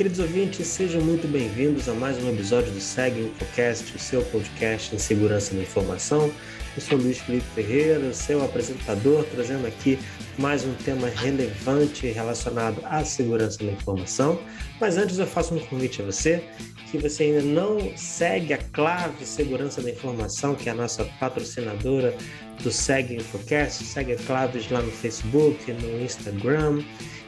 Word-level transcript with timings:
queridos 0.00 0.18
ouvintes, 0.18 0.66
sejam 0.66 1.02
muito 1.02 1.28
bem-vindos 1.28 1.86
a 1.86 1.92
mais 1.92 2.16
um 2.24 2.32
episódio 2.32 2.72
do 2.72 2.80
Segue 2.80 3.20
Infocast, 3.20 3.94
o 3.94 3.98
seu 3.98 4.22
podcast 4.22 4.96
em 4.96 4.98
segurança 4.98 5.54
da 5.54 5.60
informação. 5.60 6.32
Eu 6.74 6.80
sou 6.80 6.96
Luiz 6.96 7.18
Felipe 7.18 7.44
Ferreira, 7.54 8.10
seu 8.14 8.42
apresentador, 8.42 9.26
trazendo 9.30 9.66
aqui 9.66 9.98
mais 10.38 10.64
um 10.64 10.72
tema 10.72 11.06
relevante 11.06 12.06
relacionado 12.06 12.80
à 12.86 13.04
segurança 13.04 13.62
da 13.62 13.72
informação. 13.72 14.40
Mas 14.80 14.96
antes 14.96 15.18
eu 15.18 15.26
faço 15.26 15.54
um 15.54 15.58
convite 15.58 16.00
a 16.00 16.06
você, 16.06 16.42
que 16.90 16.96
você 16.96 17.24
ainda 17.24 17.42
não 17.42 17.94
segue 17.94 18.54
a 18.54 18.58
Clave 18.72 19.26
Segurança 19.26 19.82
da 19.82 19.90
Informação, 19.90 20.54
que 20.54 20.70
é 20.70 20.72
a 20.72 20.74
nossa 20.74 21.04
patrocinadora 21.20 22.16
do 22.62 22.72
Segue 22.72 23.16
Infocast, 23.16 23.84
segue 23.84 24.14
a 24.14 24.16
Claves 24.16 24.70
lá 24.70 24.80
no 24.80 24.90
Facebook, 24.90 25.70
no 25.74 26.02
Instagram 26.02 26.82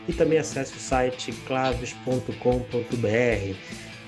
e 0.09 0.12
também 0.12 0.38
acesse 0.38 0.77
o 0.77 0.80
site 0.80 1.33
claves.com.br. 1.47 2.33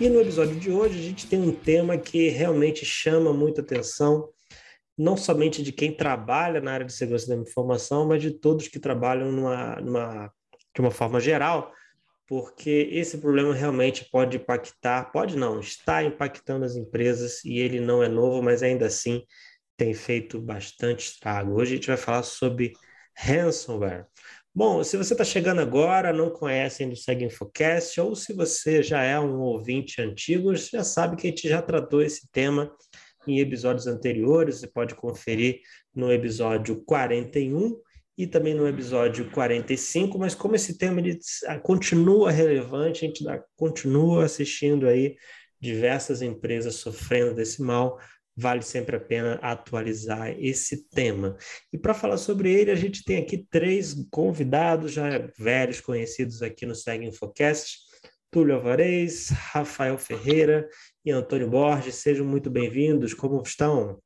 E 0.00 0.08
no 0.08 0.20
episódio 0.20 0.56
de 0.56 0.70
hoje 0.70 0.98
a 0.98 1.02
gente 1.02 1.26
tem 1.26 1.40
um 1.40 1.52
tema 1.52 1.96
que 1.96 2.28
realmente 2.28 2.84
chama 2.84 3.32
muita 3.32 3.60
atenção, 3.60 4.28
não 4.98 5.16
somente 5.16 5.62
de 5.62 5.72
quem 5.72 5.92
trabalha 5.92 6.60
na 6.60 6.72
área 6.72 6.86
de 6.86 6.92
segurança 6.92 7.28
da 7.28 7.36
informação, 7.36 8.06
mas 8.06 8.20
de 8.20 8.32
todos 8.32 8.68
que 8.68 8.80
trabalham 8.80 9.30
numa, 9.30 9.76
numa, 9.76 10.32
de 10.74 10.80
uma 10.80 10.90
forma 10.90 11.20
geral, 11.20 11.72
porque 12.26 12.88
esse 12.90 13.18
problema 13.18 13.54
realmente 13.54 14.08
pode 14.10 14.36
impactar, 14.36 15.12
pode 15.12 15.36
não, 15.36 15.60
está 15.60 16.02
impactando 16.02 16.64
as 16.64 16.74
empresas 16.74 17.44
e 17.44 17.58
ele 17.58 17.78
não 17.78 18.02
é 18.02 18.08
novo, 18.08 18.42
mas 18.42 18.62
ainda 18.62 18.86
assim 18.86 19.22
tem 19.76 19.94
feito 19.94 20.40
bastante 20.40 21.06
estrago. 21.06 21.54
Hoje 21.54 21.72
a 21.72 21.76
gente 21.76 21.86
vai 21.88 21.96
falar 21.96 22.22
sobre 22.22 22.72
ransomware. 23.16 24.06
Bom, 24.56 24.84
se 24.84 24.96
você 24.96 25.14
está 25.14 25.24
chegando 25.24 25.60
agora, 25.60 26.12
não 26.12 26.30
conhece 26.30 26.84
ainda 26.84 26.94
o 26.94 26.96
Segue 26.96 27.24
Infocast, 27.24 28.00
ou 28.00 28.14
se 28.14 28.32
você 28.32 28.84
já 28.84 29.02
é 29.02 29.18
um 29.18 29.40
ouvinte 29.40 30.00
antigo, 30.00 30.54
já 30.54 30.84
sabe 30.84 31.16
que 31.16 31.26
a 31.26 31.30
gente 31.30 31.48
já 31.48 31.60
tratou 31.60 32.00
esse 32.00 32.30
tema 32.30 32.72
em 33.26 33.40
episódios 33.40 33.88
anteriores, 33.88 34.60
você 34.60 34.68
pode 34.68 34.94
conferir 34.94 35.60
no 35.92 36.12
episódio 36.12 36.84
41 36.84 37.76
e 38.16 38.28
também 38.28 38.54
no 38.54 38.68
episódio 38.68 39.28
45, 39.32 40.16
mas 40.20 40.36
como 40.36 40.54
esse 40.54 40.78
tema 40.78 41.00
ele 41.00 41.18
continua 41.64 42.30
relevante, 42.30 43.04
a 43.04 43.08
gente 43.08 43.24
continua 43.56 44.24
assistindo 44.24 44.86
aí 44.86 45.16
diversas 45.60 46.22
empresas 46.22 46.76
sofrendo 46.76 47.34
desse 47.34 47.60
mal, 47.60 47.98
vale 48.36 48.62
sempre 48.62 48.96
a 48.96 49.00
pena 49.00 49.34
atualizar 49.42 50.34
esse 50.38 50.88
tema. 50.88 51.36
E 51.72 51.78
para 51.78 51.94
falar 51.94 52.16
sobre 52.16 52.52
ele, 52.52 52.70
a 52.70 52.76
gente 52.76 53.04
tem 53.04 53.22
aqui 53.22 53.46
três 53.50 53.94
convidados 54.10 54.92
já 54.92 55.28
velhos, 55.38 55.80
conhecidos 55.80 56.42
aqui 56.42 56.66
no 56.66 56.74
Segue 56.74 57.06
Infocast. 57.06 57.78
Túlio 58.30 58.56
Alvarez, 58.56 59.28
Rafael 59.28 59.96
Ferreira 59.96 60.68
e 61.04 61.12
Antônio 61.12 61.48
Borges, 61.48 61.94
sejam 61.94 62.26
muito 62.26 62.50
bem-vindos. 62.50 63.14
Como 63.14 63.40
estão? 63.40 64.00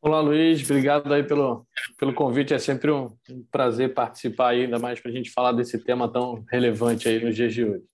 Olá, 0.00 0.20
Luiz. 0.20 0.62
Obrigado 0.62 1.12
aí 1.12 1.24
pelo, 1.24 1.66
pelo 1.98 2.14
convite. 2.14 2.54
É 2.54 2.58
sempre 2.60 2.92
um 2.92 3.10
prazer 3.50 3.92
participar 3.92 4.50
aí, 4.50 4.62
ainda 4.62 4.78
mais 4.78 5.00
para 5.00 5.10
a 5.10 5.14
gente 5.14 5.32
falar 5.32 5.50
desse 5.50 5.82
tema 5.82 6.08
tão 6.08 6.44
relevante 6.48 7.08
aí 7.08 7.24
nos 7.24 7.34
dias 7.34 7.52
de 7.52 7.64
hoje. 7.64 7.84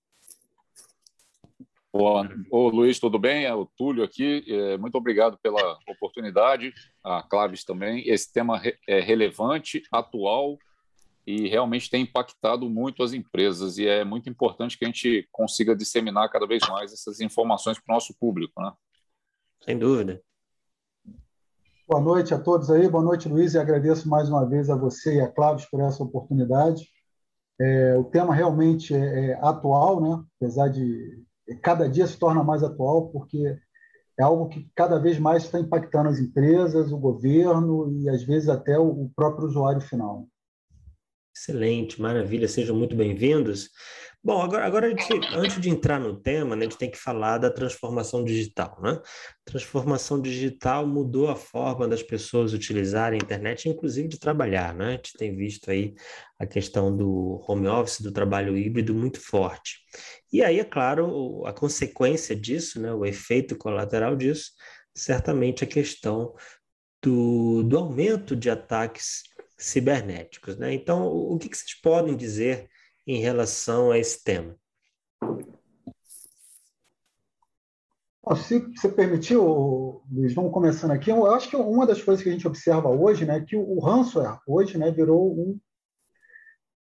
Boa. 1.93 2.27
Ô, 2.51 2.69
Luiz, 2.69 2.99
tudo 2.99 3.19
bem? 3.19 3.45
É 3.45 3.55
o 3.55 3.67
Túlio 3.67 4.03
aqui. 4.03 4.45
É, 4.49 4.79
muito 4.79 4.97
obrigado 4.97 5.37
pela 5.43 5.79
oportunidade. 5.87 6.73
A 7.05 7.23
Claves 7.23 7.65
também. 7.65 8.09
Esse 8.09 8.33
tema 8.33 8.63
é 8.89 9.01
relevante, 9.01 9.83
atual 9.93 10.57
e 11.27 11.49
realmente 11.49 11.91
tem 11.91 12.03
impactado 12.03 12.69
muito 12.69 13.03
as 13.03 13.13
empresas. 13.13 13.77
E 13.77 13.87
é 13.87 14.05
muito 14.05 14.29
importante 14.29 14.79
que 14.79 14.85
a 14.85 14.89
gente 14.89 15.29
consiga 15.31 15.77
disseminar 15.77 16.31
cada 16.31 16.47
vez 16.47 16.67
mais 16.69 16.93
essas 16.93 17.21
informações 17.21 17.79
para 17.79 17.93
o 17.93 17.95
nosso 17.95 18.15
público. 18.19 18.61
Né? 18.61 18.73
Sem 19.65 19.79
dúvida. 19.79 20.21
Boa 21.87 22.01
noite 22.01 22.33
a 22.33 22.39
todos 22.39 22.71
aí. 22.71 22.89
Boa 22.89 23.05
noite, 23.05 23.29
Luiz. 23.29 23.53
E 23.53 23.59
agradeço 23.59 24.09
mais 24.09 24.31
uma 24.31 24.49
vez 24.49 24.71
a 24.71 24.77
você 24.77 25.17
e 25.17 25.21
a 25.21 25.29
Claves 25.29 25.67
por 25.67 25.81
essa 25.81 26.03
oportunidade. 26.03 26.89
É, 27.61 27.97
o 27.99 28.05
tema 28.05 28.35
realmente 28.35 28.95
é, 28.95 29.31
é 29.31 29.35
atual, 29.35 30.01
né? 30.01 30.25
apesar 30.37 30.69
de 30.69 31.23
cada 31.63 31.89
dia 31.89 32.07
se 32.07 32.19
torna 32.19 32.43
mais 32.43 32.63
atual, 32.63 33.09
porque 33.09 33.59
é 34.19 34.23
algo 34.23 34.49
que 34.49 34.71
cada 34.75 34.99
vez 34.99 35.19
mais 35.19 35.45
está 35.45 35.59
impactando 35.59 36.09
as 36.09 36.19
empresas, 36.19 36.93
o 36.93 36.99
governo 36.99 37.91
e 37.91 38.09
às 38.09 38.23
vezes 38.23 38.49
até 38.49 38.79
o 38.79 39.11
próprio 39.17 39.47
usuário 39.47 39.81
final. 39.81 40.29
Excelente, 41.35 42.01
maravilha, 42.01 42.47
sejam 42.47 42.77
muito 42.77 42.95
bem-vindos. 42.95 43.71
Bom, 44.25 44.41
agora, 44.41 44.65
agora 44.65 44.89
gente, 44.89 45.13
antes 45.35 45.61
de 45.61 45.69
entrar 45.69 45.99
no 45.99 46.17
tema, 46.17 46.55
né, 46.55 46.65
a 46.65 46.69
gente 46.69 46.79
tem 46.79 46.89
que 46.89 46.97
falar 46.97 47.39
da 47.39 47.51
transformação 47.51 48.23
digital. 48.23 48.79
Né? 48.81 49.01
Transformação 49.45 50.21
digital 50.21 50.87
mudou 50.87 51.29
a 51.29 51.35
forma 51.35 51.89
das 51.89 52.05
pessoas 52.05 52.53
utilizarem 52.53 53.19
a 53.21 53.25
internet, 53.25 53.69
inclusive 53.69 54.07
de 54.07 54.21
trabalhar. 54.21 54.73
Né? 54.75 54.87
A 54.87 54.91
gente 54.93 55.15
tem 55.19 55.35
visto 55.35 55.69
aí 55.73 55.95
a 56.39 56.47
questão 56.47 56.97
do 56.97 57.45
home 57.49 57.67
office, 57.67 58.01
do 58.01 58.13
trabalho 58.13 58.57
híbrido 58.57 58.95
muito 58.95 59.21
forte. 59.21 59.81
E 60.33 60.41
aí, 60.41 60.61
é 60.61 60.65
claro, 60.65 61.45
a 61.45 61.53
consequência 61.53 62.37
disso, 62.37 62.81
né, 62.81 62.95
o 62.95 63.05
efeito 63.05 63.57
colateral 63.57 64.15
disso, 64.15 64.53
certamente 64.95 65.65
a 65.65 65.67
questão 65.67 66.33
do, 67.03 67.65
do 67.65 67.77
aumento 67.77 68.37
de 68.37 68.49
ataques 68.49 69.25
cibernéticos. 69.59 70.57
Né? 70.57 70.73
Então, 70.75 71.09
o 71.09 71.37
que, 71.39 71.49
que 71.49 71.57
vocês 71.57 71.75
podem 71.81 72.17
dizer 72.17 72.71
em 73.07 73.21
relação 73.21 73.91
a 73.91 73.99
esse 73.99 74.23
tema? 74.23 74.57
Se 78.37 78.61
você 78.61 78.89
permitiu, 78.89 80.01
Luiz, 80.11 80.33
vamos 80.33 80.53
começando 80.53 80.93
aqui. 80.93 81.11
Eu 81.11 81.27
acho 81.27 81.51
que 81.51 81.57
uma 81.57 81.85
das 81.85 82.01
coisas 82.01 82.23
que 82.23 82.29
a 82.29 82.33
gente 82.33 82.47
observa 82.47 82.89
hoje, 82.89 83.25
né, 83.25 83.41
que 83.41 83.57
o 83.57 83.81
ransomware 83.81 84.39
hoje, 84.47 84.79
né, 84.79 84.93
virou 84.93 85.33
um, 85.33 85.59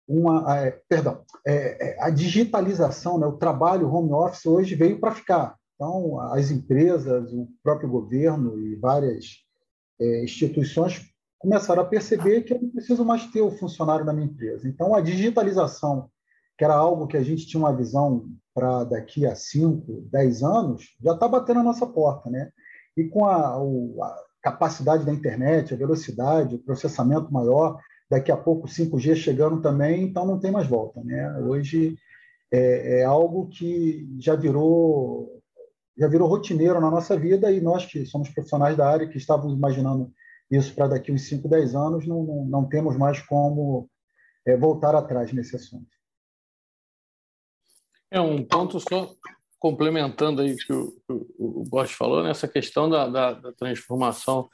uma, 0.05 0.57
é, 0.57 0.71
perdão, 0.89 1.23
é, 1.47 1.91
é, 1.91 2.03
a 2.03 2.09
digitalização, 2.09 3.17
né, 3.17 3.25
o 3.25 3.37
trabalho 3.37 3.89
home 3.89 4.11
office 4.11 4.45
hoje 4.45 4.75
veio 4.75 4.99
para 4.99 5.15
ficar. 5.15 5.55
Então, 5.75 6.19
as 6.33 6.51
empresas, 6.51 7.31
o 7.31 7.47
próprio 7.63 7.89
governo 7.89 8.59
e 8.59 8.75
várias 8.75 9.37
é, 9.99 10.23
instituições 10.23 11.10
começaram 11.41 11.81
a 11.81 11.85
perceber 11.85 12.41
que 12.41 12.53
eu 12.53 12.61
não 12.61 12.69
preciso 12.69 13.03
mais 13.03 13.25
ter 13.27 13.41
o 13.41 13.51
funcionário 13.51 14.05
da 14.05 14.13
minha 14.13 14.27
empresa. 14.27 14.67
Então, 14.67 14.93
a 14.93 15.01
digitalização, 15.01 16.09
que 16.57 16.63
era 16.63 16.75
algo 16.75 17.07
que 17.07 17.17
a 17.17 17.23
gente 17.23 17.47
tinha 17.47 17.59
uma 17.59 17.75
visão 17.75 18.27
para 18.53 18.83
daqui 18.83 19.25
a 19.25 19.35
5, 19.35 20.07
10 20.11 20.43
anos, 20.43 20.95
já 21.03 21.13
está 21.13 21.27
batendo 21.27 21.57
na 21.57 21.63
nossa 21.63 21.87
porta. 21.87 22.29
Né? 22.29 22.51
E 22.95 23.05
com 23.05 23.25
a, 23.25 23.55
a 23.55 24.17
capacidade 24.41 25.03
da 25.03 25.11
internet, 25.11 25.73
a 25.73 25.77
velocidade, 25.77 26.55
o 26.55 26.63
processamento 26.63 27.33
maior, 27.33 27.79
daqui 28.09 28.31
a 28.31 28.37
pouco 28.37 28.67
5G 28.67 29.15
chegando 29.15 29.61
também, 29.61 30.03
então 30.03 30.25
não 30.25 30.39
tem 30.39 30.51
mais 30.51 30.67
volta. 30.67 31.01
Né? 31.03 31.39
Hoje 31.39 31.97
é, 32.51 32.99
é 32.99 33.03
algo 33.03 33.47
que 33.47 34.07
já 34.19 34.35
virou 34.35 35.37
já 35.97 36.07
virou 36.07 36.27
rotineiro 36.27 36.79
na 36.79 36.89
nossa 36.89 37.17
vida 37.17 37.51
e 37.51 37.61
nós 37.61 37.85
que 37.85 38.05
somos 38.05 38.29
profissionais 38.29 38.75
da 38.77 38.89
área, 38.89 39.07
que 39.07 39.17
estávamos 39.17 39.55
imaginando 39.55 40.11
isso 40.51 40.75
para 40.75 40.89
daqui 40.89 41.11
uns 41.11 41.23
5, 41.23 41.47
10 41.47 41.75
anos, 41.75 42.05
não, 42.05 42.23
não, 42.23 42.45
não 42.45 42.69
temos 42.69 42.97
mais 42.97 43.21
como 43.21 43.89
é, 44.45 44.57
voltar 44.57 44.93
atrás 44.93 45.31
nesse 45.31 45.55
assunto. 45.55 45.89
É 48.11 48.19
um 48.19 48.43
ponto 48.43 48.77
só 48.79 49.15
complementando 49.57 50.41
aí 50.41 50.57
que 50.57 50.73
o, 50.73 50.93
o, 51.07 51.67
o 51.71 51.87
falou, 51.87 52.23
nessa 52.23 52.47
né, 52.47 52.53
questão 52.53 52.89
da, 52.89 53.07
da, 53.07 53.33
da, 53.33 53.53
transformação 53.53 54.49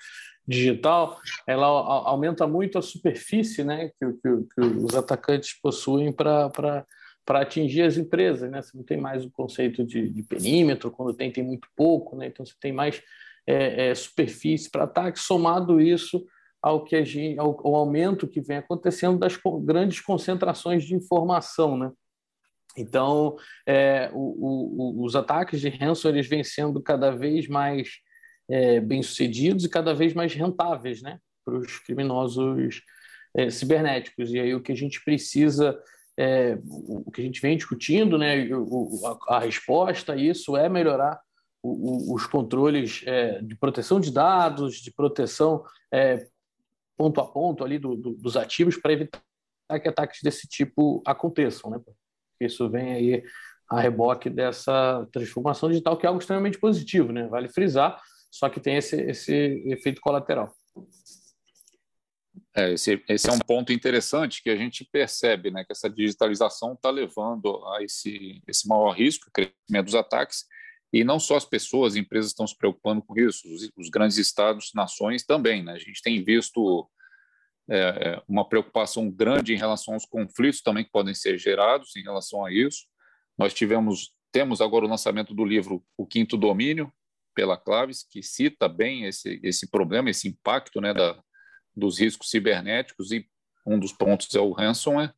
digital, 0.45 1.19
ela 1.47 1.65
aumenta 1.65 2.45
muito 2.45 2.77
a 2.77 2.81
superfície 2.81 3.63
né, 3.63 3.89
que, 3.97 4.13
que, 4.13 4.43
que 4.53 4.61
os 4.61 4.95
atacantes 4.95 5.59
possuem 5.59 6.11
para 6.11 6.85
para 7.27 7.41
atingir 7.41 7.81
as 7.81 7.97
empresas, 7.97 8.50
né? 8.50 8.61
Você 8.61 8.77
não 8.77 8.85
tem 8.85 8.97
mais 8.97 9.25
o 9.25 9.29
conceito 9.29 9.83
de, 9.83 10.07
de 10.07 10.23
perímetro, 10.23 10.89
quando 10.89 11.13
tem, 11.13 11.29
tem 11.29 11.43
muito 11.43 11.67
pouco, 11.75 12.15
né? 12.15 12.27
Então 12.27 12.45
você 12.45 12.53
tem 12.57 12.71
mais 12.71 13.03
é, 13.47 13.89
é, 13.89 13.95
superfície 13.95 14.69
para 14.69 14.83
ataque, 14.83 15.19
somado 15.19 15.79
isso 15.79 16.25
ao, 16.61 16.83
que 16.83 17.03
gente, 17.05 17.39
ao, 17.39 17.59
ao, 17.65 17.75
aumento 17.75 18.27
que 18.27 18.41
vem 18.41 18.57
acontecendo 18.57 19.17
das 19.17 19.39
grandes 19.63 20.01
concentrações 20.01 20.83
de 20.83 20.94
informação. 20.94 21.77
Né? 21.77 21.91
Então, 22.77 23.38
é, 23.65 24.11
o, 24.13 24.99
o, 24.99 25.05
os 25.05 25.15
ataques 25.15 25.61
de 25.61 25.69
ransom 25.69 26.09
eles 26.09 26.27
vêm 26.27 26.44
sendo 26.44 26.81
cada 26.81 27.11
vez 27.11 27.47
mais 27.47 27.89
é, 28.49 28.81
bem-sucedidos 28.81 29.63
e 29.63 29.69
cada 29.69 29.93
vez 29.93 30.13
mais 30.13 30.33
rentáveis 30.33 31.01
né? 31.01 31.19
para 31.45 31.57
os 31.57 31.79
criminosos 31.79 32.81
é, 33.35 33.50
cibernéticos. 33.50 34.33
E 34.33 34.39
aí 34.39 34.53
o 34.53 34.61
que 34.61 34.73
a 34.73 34.75
gente 34.75 35.01
precisa 35.03 35.79
é, 36.19 36.57
o 36.65 37.11
que 37.11 37.21
a 37.21 37.23
gente 37.23 37.39
vem 37.39 37.55
discutindo, 37.55 38.17
né, 38.17 38.50
a, 39.29 39.35
a, 39.35 39.39
resposta 39.39 40.13
a 40.13 40.15
isso 40.17 40.57
é 40.57 40.67
melhorar 40.67 41.21
os 42.13 42.25
controles 42.25 43.03
é, 43.05 43.41
de 43.41 43.55
proteção 43.55 43.99
de 43.99 44.11
dados, 44.11 44.75
de 44.75 44.91
proteção 44.91 45.63
é, 45.91 46.27
ponto 46.97 47.21
a 47.21 47.25
ponto 47.25 47.63
ali 47.63 47.77
do, 47.77 47.95
do, 47.95 48.13
dos 48.13 48.35
ativos 48.35 48.77
para 48.77 48.93
evitar 48.93 49.21
que 49.81 49.87
ataques 49.87 50.21
desse 50.23 50.47
tipo 50.47 51.01
aconteçam, 51.05 51.69
né? 51.69 51.79
isso 52.39 52.69
vem 52.69 52.93
aí 52.93 53.23
a 53.69 53.81
reboque 53.81 54.29
dessa 54.29 55.05
transformação 55.11 55.69
digital, 55.69 55.97
que 55.97 56.05
é 56.05 56.09
algo 56.09 56.21
extremamente 56.21 56.57
positivo, 56.57 57.11
né? 57.11 57.27
Vale 57.27 57.49
frisar, 57.49 58.01
só 58.31 58.47
que 58.49 58.61
tem 58.61 58.77
esse, 58.77 58.95
esse 59.01 59.33
efeito 59.65 59.99
colateral. 59.99 60.55
É, 62.55 62.73
esse, 62.73 63.03
esse, 63.09 63.29
é 63.29 63.33
um 63.33 63.39
ponto 63.39 63.73
interessante 63.73 64.41
que 64.41 64.49
a 64.49 64.55
gente 64.55 64.87
percebe, 64.91 65.51
né, 65.51 65.63
que 65.63 65.71
essa 65.71 65.89
digitalização 65.89 66.73
está 66.73 66.89
levando 66.89 67.63
a 67.67 67.83
esse, 67.83 68.41
esse 68.47 68.67
maior 68.67 68.91
risco, 68.91 69.29
crescimento 69.31 69.85
dos 69.85 69.95
ataques, 69.95 70.45
e 70.92 71.04
não 71.04 71.19
só 71.19 71.36
as 71.36 71.45
pessoas, 71.45 71.94
as 71.94 71.98
empresas 71.98 72.31
estão 72.31 72.48
se 72.48 72.57
preocupando 72.57 73.01
com 73.01 73.18
isso, 73.19 73.48
os, 73.51 73.69
os 73.78 73.89
grandes 73.89 74.18
estados, 74.18 74.72
nações 74.74 75.24
também. 75.24 75.63
Né? 75.63 75.74
A 75.74 75.80
gente 75.80 76.01
tem 76.01 76.24
visto 76.24 76.89
é, 77.69 77.78
é, 77.78 78.24
uma 78.28 78.48
preocupação 78.48 79.12
grande 79.12 79.54
em 79.54 79.57
relação 79.57 79.94
aos 79.94 80.06
conflitos 80.06 80.62
também 80.62 80.86
que 80.86 80.92
podem 80.92 81.13
ser 81.13 81.38
gerados 81.38 81.95
em 81.95 82.01
relação 82.01 82.45
a 82.45 82.51
isso. 82.51 82.86
Nós 83.38 83.54
tivemos, 83.54 84.13
temos 84.31 84.62
agora 84.62 84.86
o 84.86 84.89
lançamento 84.89 85.34
do 85.34 85.44
livro 85.44 85.84
O 85.98 86.06
Quinto 86.06 86.38
Domínio, 86.38 86.92
pela 87.36 87.57
Claves, 87.57 88.04
que 88.10 88.24
cita 88.24 88.68
bem 88.68 89.06
esse, 89.06 89.39
esse 89.44 89.69
problema, 89.69 90.10
esse 90.10 90.28
impacto 90.28 90.81
né, 90.81 90.94
da, 90.94 91.22
dos 91.75 92.00
riscos 92.00 92.31
cibernéticos, 92.31 93.12
e 93.12 93.28
um 93.66 93.78
dos 93.78 93.92
pontos 93.92 94.34
é 94.34 94.39
o 94.39 94.54
ransomware, 94.54 95.13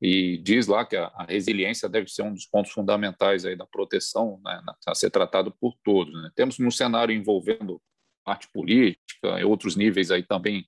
e 0.00 0.38
diz 0.38 0.66
lá 0.66 0.84
que 0.84 0.96
a, 0.96 1.06
a, 1.14 1.24
resiliência 1.24 1.88
deve 1.88 2.08
ser 2.08 2.22
um 2.22 2.32
dos 2.32 2.46
pontos 2.46 2.72
fundamentais 2.72 3.44
aí 3.44 3.56
da 3.56 3.66
proteção 3.66 4.40
né, 4.44 4.62
a 4.86 4.94
ser 4.94 5.10
tratado 5.10 5.50
por 5.58 5.74
todos. 5.82 6.12
Né? 6.22 6.30
Temos 6.34 6.60
um 6.60 6.70
cenário 6.70 7.14
envolvendo 7.14 7.80
parte 8.24 8.48
política 8.52 9.40
e 9.40 9.44
outros 9.44 9.76
níveis 9.76 10.10
aí 10.10 10.22
também 10.22 10.66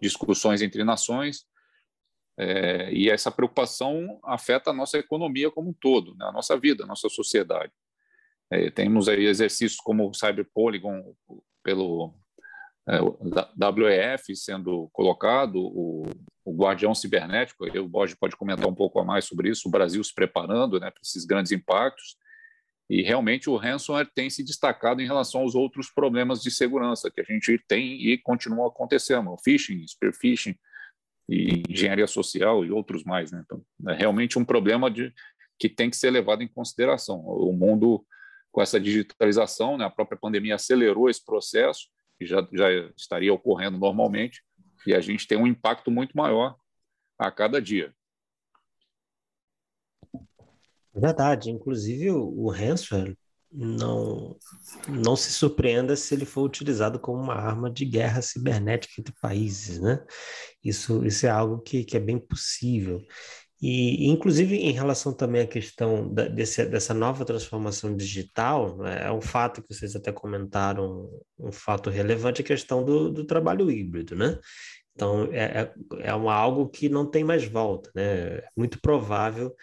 discussões 0.00 0.62
entre 0.62 0.84
nações, 0.84 1.44
é, 2.38 2.92
e 2.92 3.10
essa 3.10 3.32
preocupação 3.32 4.20
afeta 4.22 4.70
a 4.70 4.72
nossa 4.72 4.96
economia 4.96 5.50
como 5.50 5.70
um 5.70 5.72
todo, 5.72 6.14
né, 6.14 6.26
a 6.26 6.32
nossa 6.32 6.56
vida, 6.56 6.84
a 6.84 6.86
nossa 6.86 7.08
sociedade. 7.08 7.72
É, 8.50 8.70
temos 8.70 9.08
aí 9.08 9.24
exercícios 9.24 9.80
como 9.80 10.08
o 10.08 10.14
Cyber 10.14 10.46
Polygon 10.54 11.14
pelo 11.64 12.14
é, 12.88 13.00
WEF 13.00 14.34
sendo 14.34 14.88
colocado, 14.92 15.56
o, 15.56 16.06
o 16.44 16.56
Guardião 16.56 16.94
Cibernético, 16.94 17.64
o 17.64 17.88
Borges 17.88 18.16
pode 18.18 18.36
comentar 18.36 18.66
um 18.66 18.74
pouco 18.74 18.98
a 18.98 19.04
mais 19.04 19.26
sobre 19.26 19.50
isso, 19.50 19.68
o 19.68 19.70
Brasil 19.70 20.02
se 20.02 20.14
preparando 20.14 20.80
né, 20.80 20.90
para 20.90 21.00
esses 21.02 21.24
grandes 21.24 21.52
impactos, 21.52 22.16
e 22.90 23.02
realmente 23.02 23.50
o 23.50 23.56
ransomware 23.56 24.10
tem 24.14 24.30
se 24.30 24.42
destacado 24.42 25.02
em 25.02 25.06
relação 25.06 25.42
aos 25.42 25.54
outros 25.54 25.90
problemas 25.90 26.42
de 26.42 26.50
segurança 26.50 27.10
que 27.10 27.20
a 27.20 27.24
gente 27.24 27.62
tem 27.68 28.00
e 28.00 28.16
continua 28.16 28.68
acontecendo, 28.68 29.30
o 29.30 29.36
phishing, 29.36 29.86
spear 29.86 30.14
phishing, 30.14 30.56
e 31.28 31.62
engenharia 31.68 32.06
social 32.06 32.64
e 32.64 32.70
outros 32.70 33.04
mais. 33.04 33.30
Né? 33.30 33.42
Então, 33.44 33.62
é 33.88 33.94
realmente 33.94 34.38
um 34.38 34.44
problema 34.44 34.90
de, 34.90 35.12
que 35.58 35.68
tem 35.68 35.90
que 35.90 35.96
ser 35.96 36.10
levado 36.10 36.42
em 36.42 36.48
consideração. 36.48 37.20
O 37.20 37.52
mundo, 37.52 38.04
com 38.50 38.62
essa 38.62 38.80
digitalização, 38.80 39.76
né, 39.76 39.84
a 39.84 39.90
própria 39.90 40.18
pandemia 40.18 40.54
acelerou 40.54 41.10
esse 41.10 41.22
processo, 41.22 41.88
que 42.18 42.26
já, 42.26 42.46
já 42.52 42.68
estaria 42.96 43.32
ocorrendo 43.32 43.78
normalmente, 43.78 44.42
e 44.86 44.94
a 44.94 45.00
gente 45.00 45.26
tem 45.26 45.38
um 45.38 45.46
impacto 45.46 45.90
muito 45.90 46.16
maior 46.16 46.56
a 47.18 47.30
cada 47.30 47.60
dia. 47.60 47.94
Verdade. 50.94 51.50
Inclusive, 51.50 52.10
o, 52.10 52.50
ransomware 52.50 53.16
não, 53.50 54.36
não 54.88 55.16
se 55.16 55.32
surpreenda 55.32 55.96
se 55.96 56.14
ele 56.14 56.24
for 56.24 56.42
utilizado 56.42 56.98
como 56.98 57.22
uma 57.22 57.34
arma 57.34 57.70
de 57.70 57.84
guerra 57.84 58.20
cibernética 58.20 58.94
entre 58.98 59.14
países, 59.20 59.80
né? 59.80 60.04
Isso, 60.62 61.04
isso 61.04 61.26
é 61.26 61.30
algo 61.30 61.60
que, 61.60 61.84
que 61.84 61.96
é 61.96 62.00
bem 62.00 62.18
possível. 62.18 63.00
E, 63.60 64.08
inclusive, 64.08 64.56
em 64.56 64.70
relação 64.70 65.12
também 65.12 65.42
à 65.42 65.46
questão 65.46 66.12
da, 66.12 66.28
desse, 66.28 66.64
dessa 66.66 66.94
nova 66.94 67.24
transformação 67.24 67.96
digital, 67.96 68.78
né, 68.78 69.02
é 69.06 69.12
um 69.12 69.20
fato 69.20 69.62
que 69.62 69.74
vocês 69.74 69.96
até 69.96 70.12
comentaram, 70.12 71.10
um 71.38 71.50
fato 71.50 71.90
relevante, 71.90 72.40
a 72.40 72.44
questão 72.44 72.84
do, 72.84 73.10
do 73.10 73.24
trabalho 73.24 73.68
híbrido, 73.70 74.14
né? 74.14 74.38
Então, 74.94 75.28
é, 75.32 75.62
é, 75.62 75.72
é 76.08 76.14
uma, 76.14 76.34
algo 76.34 76.68
que 76.68 76.88
não 76.88 77.08
tem 77.08 77.24
mais 77.24 77.44
volta, 77.44 77.90
né? 77.94 78.38
É 78.38 78.48
muito 78.56 78.80
provável 78.80 79.54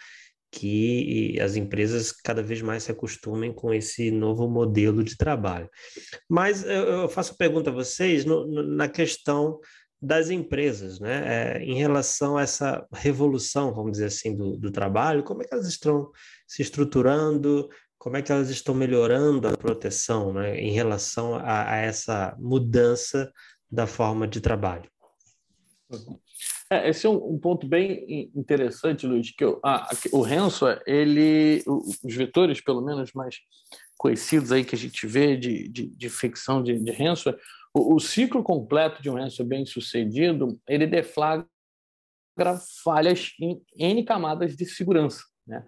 que 0.50 1.38
as 1.40 1.56
empresas 1.56 2.12
cada 2.12 2.42
vez 2.42 2.62
mais 2.62 2.84
se 2.84 2.90
acostumem 2.90 3.52
com 3.52 3.74
esse 3.74 4.10
novo 4.10 4.48
modelo 4.48 5.04
de 5.04 5.16
trabalho. 5.16 5.68
Mas 6.28 6.64
eu 6.64 7.08
faço 7.08 7.36
pergunta 7.36 7.68
a 7.68 7.74
vocês 7.74 8.24
no, 8.24 8.46
no, 8.46 8.62
na 8.62 8.88
questão 8.88 9.58
das 10.06 10.30
empresas, 10.30 11.00
né? 11.00 11.56
É, 11.58 11.62
em 11.64 11.74
relação 11.74 12.36
a 12.36 12.42
essa 12.42 12.86
revolução, 12.92 13.74
vamos 13.74 13.92
dizer 13.92 14.06
assim, 14.06 14.36
do, 14.36 14.56
do 14.56 14.70
trabalho, 14.70 15.24
como 15.24 15.42
é 15.42 15.44
que 15.44 15.52
elas 15.52 15.66
estão 15.66 16.12
se 16.46 16.62
estruturando, 16.62 17.68
como 17.98 18.16
é 18.16 18.22
que 18.22 18.30
elas 18.30 18.48
estão 18.48 18.72
melhorando 18.72 19.48
a 19.48 19.56
proteção 19.56 20.32
né, 20.32 20.60
em 20.60 20.70
relação 20.70 21.34
a, 21.34 21.72
a 21.72 21.76
essa 21.78 22.36
mudança 22.38 23.32
da 23.68 23.84
forma 23.84 24.28
de 24.28 24.40
trabalho? 24.40 24.88
É, 26.70 26.88
esse 26.88 27.04
é 27.04 27.10
um, 27.10 27.34
um, 27.34 27.38
ponto 27.38 27.66
bem 27.66 28.30
interessante, 28.34 29.08
Luiz, 29.08 29.32
que 29.32 29.44
eu, 29.44 29.60
o 30.12 30.20
ransomware, 30.20 30.82
ele, 30.86 31.64
os 31.66 32.14
vetores, 32.14 32.60
pelo 32.60 32.80
menos 32.80 33.12
mais 33.12 33.38
conhecidos 33.98 34.52
aí 34.52 34.64
que 34.64 34.74
a 34.74 34.78
gente 34.78 35.04
vê 35.06 35.36
de, 35.36 35.68
de, 35.68 35.86
de 35.86 36.06
infecção 36.06 36.62
de, 36.62 36.78
de 36.78 36.92
ransomware, 36.92 37.40
o, 37.76 37.94
o, 37.94 38.00
ciclo 38.00 38.42
completo 38.42 39.02
de 39.02 39.10
um 39.10 39.14
ransomware 39.14 39.48
bem 39.48 39.66
sucedido, 39.66 40.58
ele 40.66 40.86
deflagra 40.86 41.46
falhas 42.82 43.34
em 43.40 43.60
N 43.76 44.02
camadas 44.04 44.56
de 44.56 44.64
segurança, 44.64 45.22
né? 45.46 45.64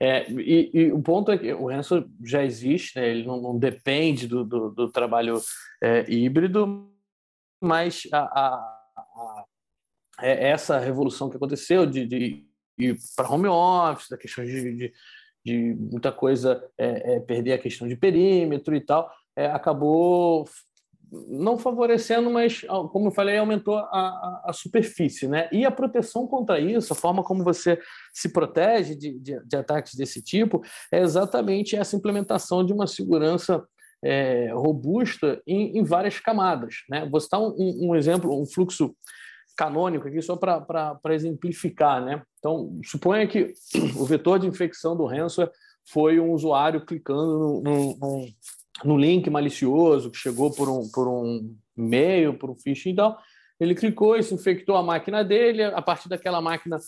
É, 0.00 0.28
e, 0.32 0.70
e, 0.74 0.92
o 0.92 1.00
ponto 1.00 1.30
é 1.30 1.38
que 1.38 1.52
o 1.52 1.68
ransomware 1.68 2.08
já 2.24 2.42
existe, 2.42 2.98
né? 2.98 3.08
ele 3.08 3.24
não, 3.24 3.40
não 3.40 3.56
depende 3.56 4.26
do, 4.26 4.42
do, 4.44 4.70
do 4.70 4.90
trabalho 4.90 5.40
é, 5.80 6.10
híbrido, 6.10 6.90
mas 7.60 8.08
a, 8.12 8.18
a, 8.18 8.54
a 8.96 9.44
é, 10.20 10.48
essa 10.48 10.78
revolução 10.78 11.30
que 11.30 11.36
aconteceu 11.36 11.86
de, 11.86 12.04
de 12.04 12.44
ir 12.78 12.96
para 13.14 13.30
home 13.30 13.46
office, 13.46 14.08
da 14.08 14.16
questão 14.16 14.44
de, 14.44 14.76
de, 14.76 14.92
de 15.44 15.74
muita 15.74 16.10
coisa 16.10 16.68
é, 16.76 17.14
é, 17.14 17.20
perder 17.20 17.52
a 17.52 17.58
questão 17.58 17.86
de 17.86 17.94
perímetro 17.94 18.74
e 18.74 18.80
tal, 18.80 19.08
é, 19.36 19.46
acabou 19.46 20.48
não 21.28 21.58
favorecendo, 21.58 22.30
mas, 22.30 22.62
como 22.90 23.08
eu 23.08 23.12
falei, 23.12 23.36
aumentou 23.36 23.76
a, 23.76 23.82
a, 23.84 24.42
a, 24.46 24.52
superfície. 24.52 25.28
Né? 25.28 25.48
E 25.52 25.64
a 25.66 25.70
proteção 25.70 26.26
contra 26.26 26.58
isso, 26.58 26.92
a 26.92 26.96
forma 26.96 27.22
como 27.22 27.44
você 27.44 27.78
se 28.14 28.32
protege 28.32 28.94
de, 28.94 29.18
de, 29.18 29.38
de 29.44 29.56
ataques 29.56 29.94
desse 29.94 30.22
tipo, 30.22 30.62
é 30.90 31.00
exatamente 31.00 31.76
essa 31.76 31.96
implementação 31.96 32.64
de 32.64 32.72
uma 32.72 32.86
segurança 32.86 33.62
é, 34.02 34.50
robusta 34.52 35.40
em, 35.46 35.78
em, 35.78 35.84
várias 35.84 36.18
camadas. 36.18 36.76
Né? 36.88 37.06
Vou 37.10 37.20
citar 37.20 37.40
um, 37.40 37.54
um 37.58 37.94
exemplo, 37.94 38.40
um 38.40 38.46
fluxo 38.46 38.94
canônico 39.54 40.08
aqui 40.08 40.22
só 40.22 40.34
para 40.34 40.98
exemplificar, 41.10 42.02
né? 42.02 42.22
Então, 42.38 42.80
suponha 42.82 43.28
que 43.28 43.52
o 43.96 44.04
vetor 44.06 44.38
de 44.38 44.46
infecção 44.46 44.96
do 44.96 45.04
ransomware 45.04 45.52
foi 45.90 46.18
um 46.18 46.32
usuário 46.32 46.86
clicando 46.86 47.60
no, 47.62 48.26
no, 48.84 48.96
link 48.96 49.28
malicioso 49.30 50.10
que 50.10 50.18
chegou 50.18 50.50
por 50.50 50.68
um, 50.68 50.88
por 50.90 51.08
um 51.08 51.54
e-mail, 51.76 52.34
por 52.34 52.50
um 52.50 52.54
phishing 52.54 52.90
e 52.90 52.96
tal. 52.96 53.18
Ele 53.58 53.74
clicou 53.74 54.16
e 54.16 54.22
se 54.22 54.34
infectou 54.34 54.76
a 54.76 54.82
máquina 54.82 55.24
dele. 55.24 55.62
A 55.62 55.82
partir 55.82 56.08
daquela 56.08 56.40
máquina 56.40 56.78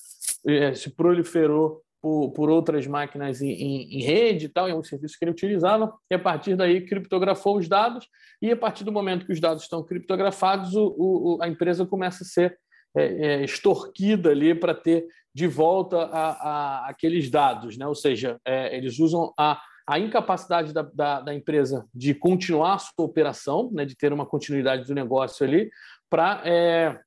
é, 0.46 0.74
se 0.74 0.90
proliferou 0.90 1.84
por, 2.04 2.32
por 2.32 2.50
outras 2.50 2.86
máquinas 2.86 3.40
em, 3.40 3.50
em, 3.50 3.98
em, 3.98 4.02
rede 4.02 4.44
e 4.44 4.48
tal, 4.50 4.68
em 4.68 4.74
um 4.74 4.84
serviço 4.84 5.18
que 5.18 5.24
ele 5.24 5.32
utilizava, 5.32 5.90
e 6.10 6.14
a 6.14 6.18
partir 6.18 6.54
daí 6.54 6.84
criptografou 6.84 7.56
os 7.56 7.66
dados, 7.66 8.06
e 8.42 8.50
a 8.50 8.56
partir 8.56 8.84
do 8.84 8.92
momento 8.92 9.24
que 9.24 9.32
os 9.32 9.40
dados 9.40 9.62
estão 9.62 9.82
criptografados, 9.82 10.74
o, 10.74 10.94
o, 10.98 11.38
a 11.40 11.48
empresa 11.48 11.86
começa 11.86 12.22
a 12.22 12.26
ser 12.26 12.58
é, 12.94 13.04
é, 13.04 13.44
extorquida 13.44 14.30
ali 14.30 14.54
para 14.54 14.74
ter 14.74 15.06
de 15.34 15.46
volta 15.46 15.96
a, 15.96 16.30
a, 16.32 16.90
aqueles 16.90 17.30
dados, 17.30 17.78
né? 17.78 17.86
ou 17.86 17.94
seja, 17.94 18.38
é, 18.44 18.76
eles 18.76 18.98
usam 18.98 19.32
a, 19.38 19.58
a 19.86 19.98
incapacidade 19.98 20.72
da, 20.72 20.82
da, 20.82 21.20
da, 21.20 21.34
empresa 21.34 21.86
de 21.94 22.14
continuar 22.14 22.74
a 22.74 22.78
sua 22.78 23.04
operação, 23.04 23.70
né? 23.72 23.84
de 23.84 23.96
ter 23.96 24.12
uma 24.12 24.24
continuidade 24.24 24.86
do 24.86 24.94
negócio 24.94 25.46
ali, 25.46 25.70
para 26.08 26.42
é, 26.44 26.98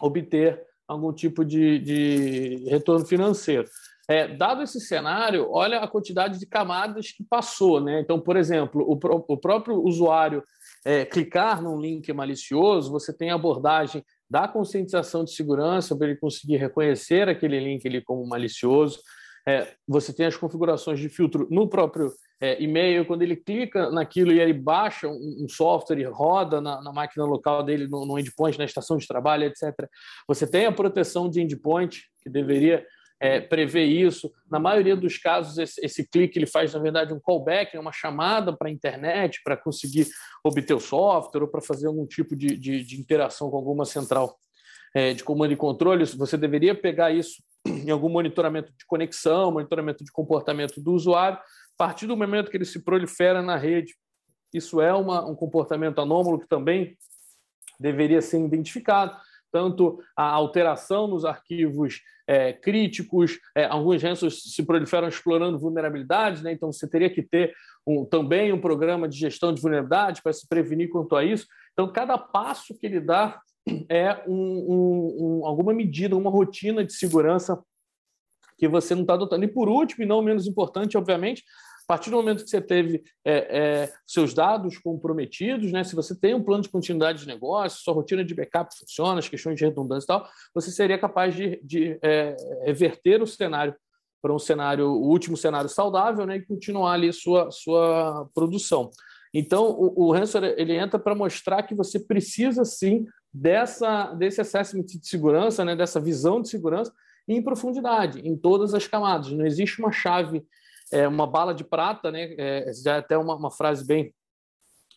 obter 0.00 0.62
algum 0.86 1.12
tipo 1.12 1.44
de, 1.44 1.78
de 1.80 2.68
retorno 2.68 3.04
financeiro. 3.04 3.68
É, 4.08 4.28
dado 4.28 4.62
esse 4.62 4.80
cenário, 4.80 5.50
olha 5.50 5.80
a 5.80 5.88
quantidade 5.88 6.38
de 6.38 6.46
camadas 6.46 7.10
que 7.10 7.24
passou. 7.24 7.80
Né? 7.80 8.00
Então, 8.00 8.20
por 8.20 8.36
exemplo, 8.36 8.82
o, 8.82 8.98
o 9.32 9.36
próprio 9.36 9.82
usuário 9.82 10.44
é, 10.84 11.04
clicar 11.04 11.60
num 11.60 11.80
link 11.80 12.12
malicioso, 12.12 12.92
você 12.92 13.12
tem 13.12 13.30
abordagem 13.30 14.04
da 14.30 14.46
conscientização 14.46 15.24
de 15.24 15.32
segurança 15.32 15.96
para 15.96 16.08
ele 16.08 16.18
conseguir 16.18 16.56
reconhecer 16.56 17.28
aquele 17.28 17.58
link 17.58 17.86
ali 17.86 18.00
como 18.00 18.24
malicioso. 18.26 19.00
É, 19.48 19.68
você 19.86 20.12
tem 20.12 20.26
as 20.26 20.36
configurações 20.36 20.98
de 20.98 21.08
filtro 21.08 21.46
no 21.50 21.68
próprio 21.68 22.12
é, 22.40 22.60
e-mail, 22.60 23.06
quando 23.06 23.22
ele 23.22 23.36
clica 23.36 23.90
naquilo 23.90 24.32
e 24.32 24.40
ele 24.40 24.52
baixa 24.52 25.08
um, 25.08 25.44
um 25.44 25.48
software 25.48 25.98
e 25.98 26.04
roda 26.04 26.60
na, 26.60 26.82
na, 26.82 26.92
máquina 26.92 27.24
local 27.24 27.62
dele, 27.62 27.86
no, 27.86 28.04
no 28.04 28.18
endpoint, 28.18 28.58
na 28.58 28.64
estação 28.64 28.96
de 28.96 29.06
trabalho, 29.06 29.44
etc. 29.44 29.72
Você 30.26 30.46
tem 30.46 30.66
a 30.66 30.72
proteção 30.72 31.30
de 31.30 31.40
endpoint, 31.40 32.02
que 32.22 32.28
deveria 32.28 32.84
é, 33.20 33.40
prevê 33.40 33.84
isso. 33.84 34.30
Na 34.50 34.58
maioria 34.58 34.96
dos 34.96 35.16
casos, 35.16 35.58
esse, 35.58 35.84
esse, 35.84 36.06
clique 36.06 36.38
ele 36.38 36.46
faz, 36.46 36.74
na 36.74 36.80
verdade, 36.80 37.14
um 37.14 37.20
callback, 37.20 37.76
uma 37.78 37.92
chamada 37.92 38.54
para 38.54 38.68
a 38.68 38.72
internet 38.72 39.40
para 39.42 39.56
conseguir 39.56 40.06
obter 40.44 40.74
o 40.74 40.80
software 40.80 41.42
ou 41.42 41.48
para 41.48 41.62
fazer 41.62 41.86
algum 41.86 42.06
tipo 42.06 42.36
de, 42.36 42.56
de, 42.56 42.84
de, 42.84 43.00
interação 43.00 43.50
com 43.50 43.56
alguma 43.56 43.84
central 43.84 44.36
é, 44.94 45.14
de 45.14 45.24
comando 45.24 45.52
e 45.52 45.56
controle. 45.56 46.04
Você 46.04 46.36
deveria 46.36 46.74
pegar 46.74 47.10
isso 47.10 47.42
em 47.66 47.90
algum 47.90 48.08
monitoramento 48.08 48.72
de 48.76 48.86
conexão, 48.86 49.52
monitoramento 49.52 50.04
de 50.04 50.12
comportamento 50.12 50.80
do 50.80 50.92
usuário. 50.92 51.38
A 51.38 51.76
partir 51.76 52.06
do 52.06 52.16
momento 52.16 52.50
que 52.50 52.56
ele 52.56 52.64
se 52.64 52.82
prolifera 52.82 53.42
na 53.42 53.56
rede, 53.56 53.94
isso 54.54 54.80
é 54.80 54.94
uma, 54.94 55.24
um 55.28 55.34
comportamento 55.34 56.00
anômalo 56.00 56.38
que 56.38 56.48
também 56.48 56.96
deveria 57.78 58.22
ser 58.22 58.40
identificado 58.40 59.16
tanto 59.52 59.98
a 60.16 60.24
alteração 60.24 61.06
nos 61.06 61.24
arquivos 61.24 62.02
é, 62.28 62.52
críticos, 62.52 63.38
é, 63.54 63.64
alguns 63.64 64.02
ransomwares 64.02 64.42
se 64.42 64.62
proliferam 64.64 65.08
explorando 65.08 65.58
vulnerabilidades, 65.58 66.42
né? 66.42 66.52
então 66.52 66.72
você 66.72 66.88
teria 66.88 67.08
que 67.08 67.22
ter 67.22 67.54
um, 67.86 68.04
também 68.04 68.52
um 68.52 68.60
programa 68.60 69.08
de 69.08 69.16
gestão 69.16 69.54
de 69.54 69.62
vulnerabilidades 69.62 70.20
para 70.20 70.32
se 70.32 70.46
prevenir 70.46 70.90
quanto 70.90 71.14
a 71.14 71.24
isso. 71.24 71.46
Então, 71.72 71.90
cada 71.90 72.18
passo 72.18 72.76
que 72.76 72.86
ele 72.86 73.00
dá 73.00 73.40
é 73.88 74.22
um, 74.26 74.32
um, 74.34 75.16
um, 75.18 75.46
alguma 75.46 75.72
medida, 75.72 76.16
uma 76.16 76.30
rotina 76.30 76.84
de 76.84 76.92
segurança 76.92 77.62
que 78.58 78.68
você 78.68 78.94
não 78.94 79.02
está 79.02 79.14
adotando. 79.14 79.44
E 79.44 79.48
por 79.48 79.68
último, 79.68 80.04
e 80.04 80.06
não 80.06 80.22
menos 80.22 80.46
importante, 80.46 80.96
obviamente, 80.96 81.42
a 81.82 81.86
partir 81.86 82.10
do 82.10 82.16
momento 82.16 82.42
que 82.42 82.50
você 82.50 82.60
teve 82.60 83.04
é, 83.24 83.58
é, 83.58 83.92
seus 84.04 84.34
dados 84.34 84.76
comprometidos, 84.76 85.70
né, 85.70 85.84
se 85.84 85.94
você 85.94 86.18
tem 86.18 86.34
um 86.34 86.42
plano 86.42 86.62
de 86.62 86.68
continuidade 86.68 87.20
de 87.20 87.28
negócio, 87.28 87.80
sua 87.80 87.94
rotina 87.94 88.24
de 88.24 88.34
backup 88.34 88.76
funciona, 88.76 89.20
as 89.20 89.28
questões 89.28 89.56
de 89.56 89.64
redundância 89.64 90.04
e 90.04 90.08
tal, 90.08 90.28
você 90.52 90.72
seria 90.72 90.98
capaz 90.98 91.34
de, 91.34 91.60
de 91.62 91.96
é, 92.02 92.36
reverter 92.64 93.22
o 93.22 93.26
cenário 93.26 93.74
para 94.20 94.34
um 94.34 94.38
cenário, 94.38 94.88
o 94.88 95.08
último 95.08 95.36
cenário 95.36 95.68
saudável, 95.68 96.26
né, 96.26 96.38
e 96.38 96.44
continuar 96.44 96.94
ali 96.94 97.12
sua, 97.12 97.52
sua 97.52 98.28
produção. 98.34 98.90
Então, 99.32 99.70
o, 99.70 100.08
o 100.08 100.16
ele 100.56 100.74
entra 100.74 100.98
para 100.98 101.14
mostrar 101.14 101.62
que 101.62 101.74
você 101.74 102.00
precisa 102.00 102.64
sim 102.64 103.04
dessa 103.32 104.12
desse 104.14 104.40
assessment 104.40 104.84
de 104.84 105.06
segurança, 105.06 105.64
né, 105.64 105.76
dessa 105.76 106.00
visão 106.00 106.40
de 106.40 106.48
segurança 106.48 106.92
em 107.28 107.42
profundidade, 107.42 108.20
em 108.20 108.36
todas 108.36 108.72
as 108.74 108.86
camadas. 108.86 109.30
Não 109.32 109.44
existe 109.44 109.80
uma 109.80 109.92
chave 109.92 110.46
é, 110.92 111.06
uma 111.06 111.26
bala 111.26 111.54
de 111.54 111.64
prata, 111.64 112.10
né? 112.10 112.34
É, 112.38 112.72
já 112.72 112.96
é 112.96 112.98
até 112.98 113.18
uma, 113.18 113.34
uma 113.34 113.50
frase 113.50 113.84
bem 113.84 114.14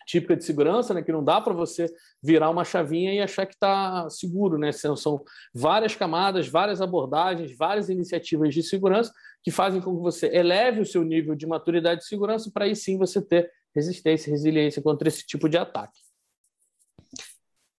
típica 0.06 0.36
de 0.36 0.44
segurança, 0.44 0.94
né? 0.94 1.02
Que 1.02 1.12
não 1.12 1.24
dá 1.24 1.40
para 1.42 1.54
você 1.54 1.88
virar 2.22 2.50
uma 2.50 2.64
chavinha 2.64 3.14
e 3.14 3.20
achar 3.20 3.46
que 3.46 3.54
está 3.54 4.10
seguro, 4.10 4.58
né? 4.58 4.72
São, 4.72 4.96
são 4.96 5.24
várias 5.54 5.96
camadas, 5.96 6.48
várias 6.48 6.82
abordagens, 6.82 7.56
várias 7.58 7.90
iniciativas 7.90 8.54
de 8.54 8.64
segurança 8.64 9.12
que 9.44 9.52
fazem 9.52 9.82
com 9.82 9.96
que 9.96 10.02
você 10.02 10.28
eleve 10.28 10.82
o 10.82 10.86
seu 10.86 11.04
nível 11.04 11.36
de 11.36 11.48
maturidade 11.48 12.02
de 12.02 12.08
segurança 12.08 12.52
para 12.54 12.66
aí 12.66 12.76
sim 12.76 12.98
você 12.98 13.22
ter 13.22 13.52
resistência, 13.76 14.32
resiliência 14.32 14.82
contra 14.82 15.08
esse 15.08 15.26
tipo 15.26 15.48
de 15.48 15.58
ataque. 15.58 16.00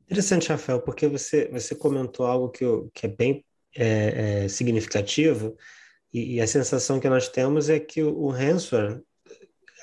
Interessante, 0.10 0.50
Rafael, 0.50 0.82
porque 0.82 1.08
você, 1.08 1.48
você 1.52 1.76
comentou 1.76 2.26
algo 2.26 2.50
que, 2.50 2.66
eu, 2.66 2.90
que 2.96 3.06
é 3.06 3.10
bem 3.10 3.46
é, 3.76 4.46
é, 4.46 4.48
significativo, 4.48 5.56
e, 6.12 6.38
e, 6.38 6.42
a 6.42 6.48
sensação 6.48 7.00
que 7.00 7.08
nós 7.08 7.30
temos 7.30 7.70
é 7.70 7.80
que 7.80 8.02
o, 8.02 8.18
o 8.18 8.30
ransomware, 8.32 9.04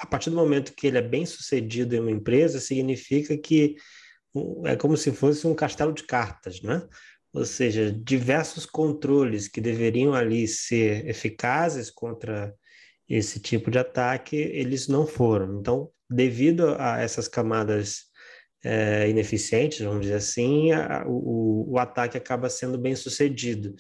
a 0.01 0.07
partir 0.07 0.31
do 0.31 0.37
momento 0.37 0.75
que 0.75 0.89
ele 0.89 0.99
é 0.99 1.03
bem 1.03 1.25
sucedido 1.25 1.95
em 1.95 2.01
uma 2.01 2.11
empresa, 2.11 2.59
significa 2.59 3.39
que 3.39 3.77
é 4.65 4.75
como 4.75 4.97
se 4.97 5.13
fosse 5.13 5.47
um 5.47 5.55
castelo 5.55 5.93
de 5.93 6.03
cartas, 6.03 6.61
né? 6.61 6.83
Ou 7.33 7.45
seja, 7.45 7.93
diversos 7.93 8.67
controles 8.67 9.47
que 9.47 9.61
deveriam 9.61 10.13
ali 10.13 10.49
ser 10.49 11.09
eficazes 11.09 11.89
contra 11.89 12.53
esse 13.09 13.39
tipo 13.39 13.71
de 13.71 13.79
ataque, 13.79 14.37
eles 14.37 14.89
não 14.89 15.07
foram. 15.07 15.61
Então, 15.61 15.89
devido 16.11 16.75
a 16.81 17.01
essas 17.01 17.29
camadas 17.29 18.07
é, 18.67 19.09
ineficientes, 19.09 19.81
vamos 19.81 20.03
dizer 20.03 20.17
assim, 20.17 20.73
a, 20.73 21.05
o, 21.07 21.73
o 21.73 21.79
ataque 21.79 22.19
acaba 22.19 22.51
sendo 22.51 22.77
bem 22.77 22.97
sucedido. 22.97 23.75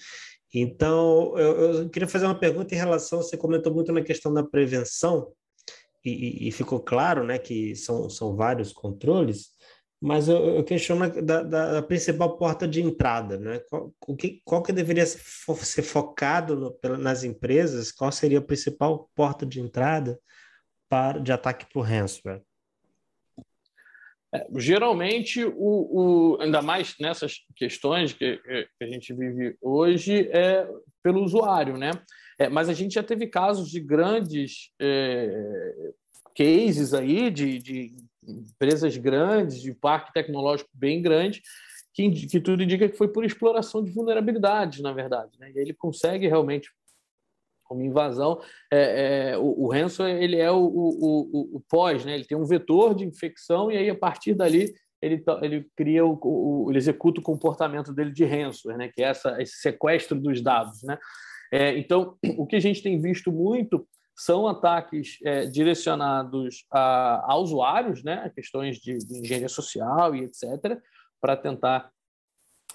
Então, 0.55 1.37
eu, 1.37 1.61
eu, 1.61 1.90
queria 1.90 2.09
fazer 2.09 2.26
uma 2.26 2.38
pergunta 2.38 2.75
em 2.75 2.78
relação, 2.78 3.21
você 3.21 3.37
comentou 3.37 3.75
muito 3.75 3.93
na 3.93 4.00
questão 4.00 4.33
da 4.33 4.45
prevenção, 4.45 5.33
e, 6.05 6.47
e 6.47 6.52
ficou 6.52 6.78
claro 6.78 7.25
né, 7.25 7.37
que 7.37 7.75
são, 7.75 8.09
são 8.09 8.37
vários 8.37 8.73
controles, 8.73 9.49
mas 10.00 10.28
eu, 10.28 10.37
eu 10.37 10.62
questiono 10.62 11.11
da, 11.21 11.43
da, 11.43 11.83
principal 11.83 12.38
porta 12.38 12.69
de 12.69 12.81
entrada, 12.81 13.38
né? 13.38 13.61
Qual, 13.69 13.93
o 14.07 14.14
que, 14.14 14.40
qual 14.45 14.62
que 14.62 14.73
deveria 14.73 15.05
ser 15.07 15.83
focado 15.83 16.55
no, 16.55 16.97
nas 16.99 17.25
empresas, 17.25 17.90
qual 17.90 18.12
seria 18.12 18.38
a 18.38 18.43
principal 18.43 19.11
porta 19.16 19.45
de 19.45 19.59
entrada 19.59 20.21
para, 20.88 21.19
de 21.19 21.33
ataque 21.33 21.66
por 21.73 21.81
ransomware? 21.81 22.43
É, 24.35 24.47
geralmente, 24.56 25.45
o, 25.45 25.52
o, 25.56 26.38
ainda 26.40 26.61
mais 26.61 26.95
nessas 27.00 27.40
questões 27.54 28.12
que, 28.12 28.38
que, 28.38 28.85
a 28.85 28.87
gente 28.87 29.14
vive 29.14 29.56
hoje, 29.61 30.28
é 30.33 30.68
pelo 31.02 31.23
usuário, 31.23 31.76
né? 31.76 31.90
É, 32.38 32.49
mas 32.49 32.68
a 32.68 32.75
gente 32.75 32.95
já 32.95 33.02
teve 33.02 33.26
casos 33.28 33.71
de 33.71 33.80
grandes 33.80 34.71
é, 34.80 35.92
cases 36.37 36.92
aí, 36.92 37.30
de, 37.30 37.59
de, 37.59 37.97
empresas 38.26 38.97
grandes, 38.97 39.61
de 39.62 39.73
parque 39.73 40.12
tecnológico 40.12 40.68
bem 40.75 41.00
grande, 41.00 41.42
que, 41.95 42.11
que 42.26 42.40
tudo 42.40 42.62
indica 42.62 42.88
que 42.88 42.97
foi 42.97 43.09
por 43.09 43.25
exploração 43.25 43.83
de 43.83 43.90
vulnerabilidades, 43.90 44.80
na 44.80 44.92
verdade. 44.92 45.38
Né? 45.38 45.52
E 45.54 45.59
ele 45.59 45.73
consegue 45.73 46.26
realmente 46.26 46.71
como 47.66 47.82
invasão, 47.82 48.40
é, 48.73 49.32
é, 49.32 49.38
o, 49.38 49.64
o 49.64 49.73
ransomware 49.73 50.23
ele 50.23 50.37
é 50.37 50.50
o, 50.50 50.58
o, 50.58 51.56
o, 51.56 51.62
pós, 51.68 52.04
né? 52.04 52.14
ele 52.14 52.25
tem 52.25 52.37
um 52.37 52.44
vetor 52.44 52.94
de 52.94 53.04
infecção 53.04 53.70
e 53.70 53.76
aí 53.76 53.90
a 53.90 53.94
partir 53.94 54.35
dali 54.35 54.73
ele, 55.00 55.23
ele 55.42 55.68
cria 55.76 56.04
o, 56.04 56.18
o, 56.23 56.70
ele 56.70 56.78
executa 56.78 57.20
o 57.20 57.25
comportamento 57.25 57.92
dele 57.92 58.11
de 58.11 58.25
ransomware, 58.25 58.78
né? 58.78 58.90
que 58.94 59.02
é 59.02 59.08
essa, 59.08 59.40
esse 59.40 59.56
sequestro 59.56 60.18
dos 60.18 60.40
dados. 60.42 60.82
Né? 60.82 60.99
É, 61.52 61.78
então, 61.78 62.16
o 62.37 62.46
que 62.46 62.56
a 62.56 62.61
gente 62.61 62.82
tem 62.82 63.00
visto 63.00 63.30
muito 63.30 63.87
são 64.16 64.49
ataques 64.49 65.18
é, 65.25 65.44
direcionados 65.44 66.64
a, 66.70 67.32
a, 67.32 67.37
usuários, 67.37 68.02
né? 68.02 68.30
questões 68.35 68.78
de, 68.78 68.96
de 68.99 69.18
engenharia 69.18 69.49
social 69.49 70.14
e 70.14 70.25
etc., 70.25 70.80
para 71.20 71.37
tentar 71.37 71.90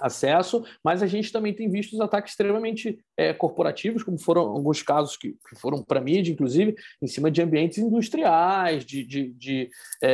acesso, 0.01 0.63
mas 0.83 1.01
a 1.01 1.07
gente 1.07 1.31
também 1.31 1.53
tem 1.53 1.69
visto 1.69 1.93
os 1.93 2.01
ataques 2.01 2.31
extremamente 2.31 2.99
é, 3.15 3.33
corporativos, 3.33 4.03
como 4.03 4.17
foram 4.17 4.41
alguns 4.41 4.81
casos 4.81 5.15
que, 5.15 5.35
que 5.47 5.55
foram 5.55 5.83
para 5.83 5.99
a 5.99 6.03
mídia, 6.03 6.31
inclusive, 6.31 6.75
em 7.01 7.07
cima 7.07 7.29
de 7.29 7.41
ambientes 7.41 7.77
industriais, 7.77 8.85
de, 8.85 9.03
de, 9.05 9.31
de 9.33 9.69
é, 10.01 10.11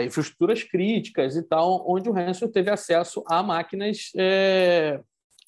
é, 0.00 0.04
infraestruturas 0.04 0.62
críticas 0.62 1.36
e 1.36 1.42
tal, 1.42 1.84
onde 1.88 2.08
o 2.08 2.12
ransomware 2.12 2.52
teve 2.52 2.70
acesso 2.70 3.22
a 3.26 3.42
máquinas 3.42 4.10
é, 4.16 5.00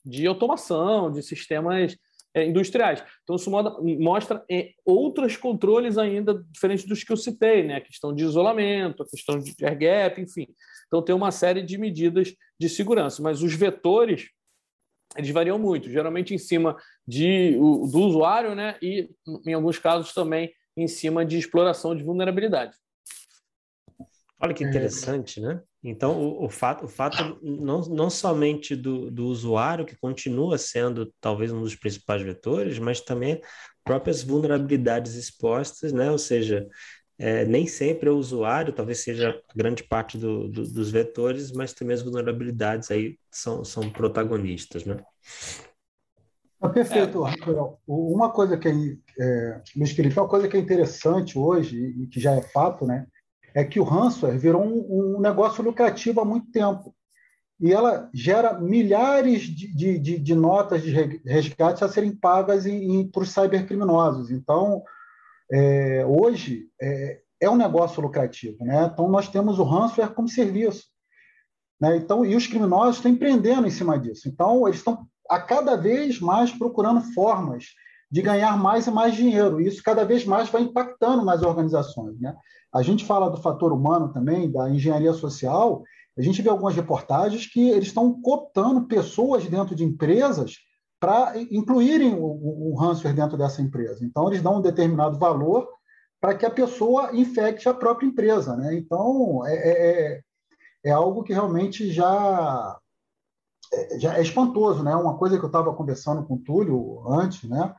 de 0.05 0.27
automação, 0.27 1.11
de 1.11 1.23
sistemas 1.23 1.97
industriais. 2.37 3.03
Então, 3.23 3.37
isso 3.37 3.51
mostra 3.99 4.45
é, 4.51 4.71
outros 4.85 5.37
controles 5.37 5.99
ainda 5.99 6.45
diferentes 6.51 6.85
dos 6.85 7.03
que 7.03 7.13
eu 7.13 7.17
citei, 7.17 7.63
né? 7.63 7.77
a 7.77 7.81
questão 7.81 8.15
de 8.15 8.25
isolamento, 8.25 9.03
a 9.03 9.07
questão 9.09 9.39
de 9.39 9.55
air 9.65 9.79
gap, 9.79 10.21
enfim. 10.21 10.47
Então, 10.87 11.03
tem 11.03 11.15
uma 11.15 11.31
série 11.31 11.63
de 11.63 11.77
medidas 11.77 12.35
de 12.59 12.69
segurança, 12.69 13.23
mas 13.23 13.43
os 13.43 13.55
vetores 13.55 14.31
eles 15.17 15.31
variam 15.31 15.59
muito, 15.59 15.91
geralmente 15.91 16.33
em 16.33 16.39
cima 16.39 16.77
de, 17.07 17.57
do 17.57 18.01
usuário 18.01 18.55
né? 18.55 18.77
e, 18.81 19.11
em 19.45 19.53
alguns 19.53 19.79
casos, 19.79 20.15
também 20.15 20.53
em 20.77 20.87
cima 20.87 21.25
de 21.25 21.37
exploração 21.37 21.97
de 21.97 22.05
vulnerabilidade. 22.05 22.77
Olha 24.43 24.55
que 24.55 24.65
interessante, 24.65 25.39
né? 25.39 25.61
Então, 25.85 26.19
o, 26.19 26.47
o, 26.47 26.49
fato, 26.49 26.87
o 26.87 26.89
fato 26.89 27.39
não, 27.43 27.81
não 27.83 28.09
somente 28.09 28.75
do, 28.75 29.11
do 29.11 29.27
usuário, 29.27 29.85
que 29.85 29.97
continua 29.97 30.57
sendo 30.57 31.13
talvez 31.21 31.53
um 31.53 31.61
dos 31.61 31.77
principais 31.77 32.23
vetores, 32.23 32.79
mas 32.79 33.03
também 33.03 33.41
próprias 33.85 34.23
vulnerabilidades 34.23 35.15
expostas, 35.15 35.93
né? 35.93 36.11
Ou 36.11 36.19
seja, 36.19 36.67
é, 37.19 37.45
nem 37.45 37.67
sempre 37.67 38.09
é 38.09 38.13
o 38.13 38.17
usuário, 38.17 38.73
talvez 38.73 39.01
seja 39.01 39.39
grande 39.55 39.85
parte 39.85 40.17
do, 40.17 40.49
do, 40.49 40.63
dos 40.63 40.91
vetores, 40.91 41.53
mas 41.53 41.75
também 41.75 41.95
as 41.95 42.03
vulnerabilidades 42.03 42.91
aí 42.91 43.19
são, 43.31 43.63
são 43.63 43.91
protagonistas, 43.91 44.87
né? 44.87 44.97
Ah, 46.59 46.69
perfeito, 46.71 47.27
é. 47.27 47.31
Rafael. 47.31 47.79
Uma 47.87 48.31
coisa 48.31 48.57
que 48.57 48.69
é, 48.69 48.73
é, 49.19 49.63
Luiz 49.77 49.93
Felipe, 49.93 50.19
uma 50.19 50.29
coisa 50.29 50.49
que 50.49 50.57
é 50.57 50.61
interessante 50.61 51.39
hoje, 51.39 51.77
e 51.77 52.07
que 52.07 52.19
já 52.19 52.33
é 52.33 52.41
fato, 52.41 52.87
né? 52.87 53.07
É 53.55 53.65
que 53.65 53.81
o 53.81 53.85
ransomware 53.85 54.39
virou 54.39 54.63
um, 54.63 55.17
um 55.17 55.21
negócio 55.21 55.63
lucrativo 55.63 56.21
há 56.21 56.25
muito 56.25 56.51
tempo. 56.51 56.95
E 57.61 57.73
ela 57.73 58.09
gera 58.15 58.59
milhares 58.59 59.43
de, 59.43 59.99
de, 59.99 60.19
de 60.19 60.35
notas 60.35 60.83
de 60.83 60.91
resgate 61.27 61.85
a 61.85 61.89
serem 61.89 62.15
pagas 62.15 62.65
para 63.13 63.23
os 63.23 63.31
cybercriminosos. 63.31 64.31
Então, 64.31 64.83
é, 65.53 66.07
hoje, 66.07 66.69
é, 66.81 67.21
é, 67.43 67.51
um 67.51 67.57
negócio 67.57 68.01
lucrativo. 68.01 68.65
Né? 68.65 68.91
Então, 68.91 69.09
nós 69.09 69.29
temos 69.29 69.59
o 69.59 69.65
ransomware 69.65 70.15
como 70.15 70.29
serviço. 70.29 70.87
Né? 71.79 71.97
Então, 71.97 72.25
e 72.25 72.35
os 72.35 72.47
criminosos 72.47 72.97
estão 72.97 73.11
empreendendo 73.11 73.67
em 73.67 73.71
cima 73.71 73.99
disso. 73.99 74.27
Então, 74.27 74.67
eles 74.67 74.79
estão 74.79 75.07
a 75.29 75.39
cada 75.39 75.77
vez 75.77 76.19
mais 76.19 76.51
procurando 76.51 77.01
formas 77.13 77.67
de 78.11 78.23
ganhar 78.23 78.57
mais 78.59 78.87
e 78.87 78.91
mais 78.91 79.15
dinheiro. 79.15 79.61
E 79.61 79.69
isso 79.69 79.83
cada 79.83 80.05
vez 80.05 80.25
mais 80.25 80.49
vai 80.49 80.63
impactando 80.63 81.25
nas 81.25 81.43
organizações. 81.43 82.19
Né? 82.21 82.35
A 82.73 82.83
gente 82.83 83.05
fala 83.05 83.31
do 83.31 83.41
fator 83.41 83.73
humano 83.73 84.13
também, 84.13 84.51
da 84.51 84.69
engenharia 84.69 85.13
social, 85.13 85.83
a 86.19 86.23
gente 86.23 86.43
vê 86.43 86.51
algumas 86.51 86.75
reportagens 86.75 87.47
que 87.47 87.71
eles 87.71 87.89
estão 87.89 88.21
cooptando 88.21 88.87
pessoas 88.87 89.47
dentro 89.47 89.75
de 89.75 89.85
empresas 89.85 90.57
para 90.99 91.33
incluírem 91.51 92.15
o, 92.15 92.73
o 92.73 92.75
ransomware 92.77 93.15
dentro 93.15 93.39
dessa 93.39 93.63
empresa. 93.63 94.05
Então, 94.05 94.29
eles 94.29 94.43
dão 94.43 94.59
um 94.59 94.61
determinado 94.61 95.19
valor 95.19 95.67
para 96.21 96.35
que 96.35 96.45
a 96.45 96.51
pessoa 96.51 97.17
infecte 97.17 97.69
a 97.69 97.75
própria 97.75 98.07
empresa. 98.07 98.55
Né? 98.57 98.75
Então, 98.75 99.47
é, 99.47 99.55
é, 99.55 99.71
é, 99.71 100.21
é 100.85 100.91
algo 100.91 101.23
que 101.23 101.33
realmente 101.33 101.91
já 101.91 102.77
é, 103.73 103.99
já 103.99 104.19
é 104.19 104.23
espantoso, 104.23 104.83
né? 104.83 104.95
Uma 104.97 105.17
coisa 105.17 105.39
que 105.39 105.45
eu 105.45 105.49
estava 105.49 105.73
conversando 105.75 106.25
com 106.25 106.35
o 106.35 106.39
Túlio 106.39 107.09
antes, 107.09 107.49
né? 107.49 107.73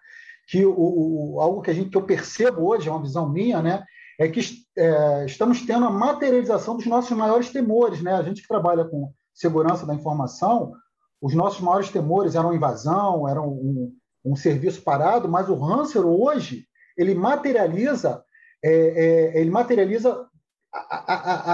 Que 0.48 0.66
o, 0.66 0.74
o, 0.76 1.40
algo 1.40 1.62
que 1.62 1.72
a 1.72 1.74
gente 1.74 1.90
que 1.90 1.98
eu 1.98 2.04
percebo 2.04 2.68
hoje, 2.68 2.90
é 2.90 2.92
uma 2.92 3.02
visão 3.02 3.30
minha, 3.30 3.62
né? 3.62 3.84
É 4.20 4.28
que 4.28 4.42
é, 4.78 5.26
estamos 5.26 5.62
tendo 5.62 5.86
a 5.86 5.90
materialização 5.90 6.76
dos 6.76 6.86
nossos 6.86 7.16
maiores 7.16 7.50
temores, 7.50 8.02
né? 8.02 8.14
A 8.14 8.24
gente 8.24 8.42
que 8.42 8.48
trabalha 8.48 8.86
com 8.86 9.12
segurança 9.34 9.86
da 9.86 9.96
informação, 9.96 10.74
os 11.22 11.34
nossos 11.34 11.62
maiores 11.62 11.90
temores 11.90 12.36
eram 12.36 12.54
invasão, 12.54 13.28
eram 13.28 13.48
um, 13.48 13.96
um 14.26 14.36
serviço 14.36 14.82
parado, 14.82 15.30
mas 15.30 15.50
o 15.50 15.56
ransomware 15.56 16.08
hoje 16.08 16.66
ele 16.98 17.16
materializa, 17.16 18.24
é, 18.64 18.72
é, 18.72 19.42
ele 19.42 19.50
materializa 19.50 20.28
a, 20.74 21.14
a, 21.14 21.54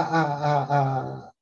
a, 1.20 1.32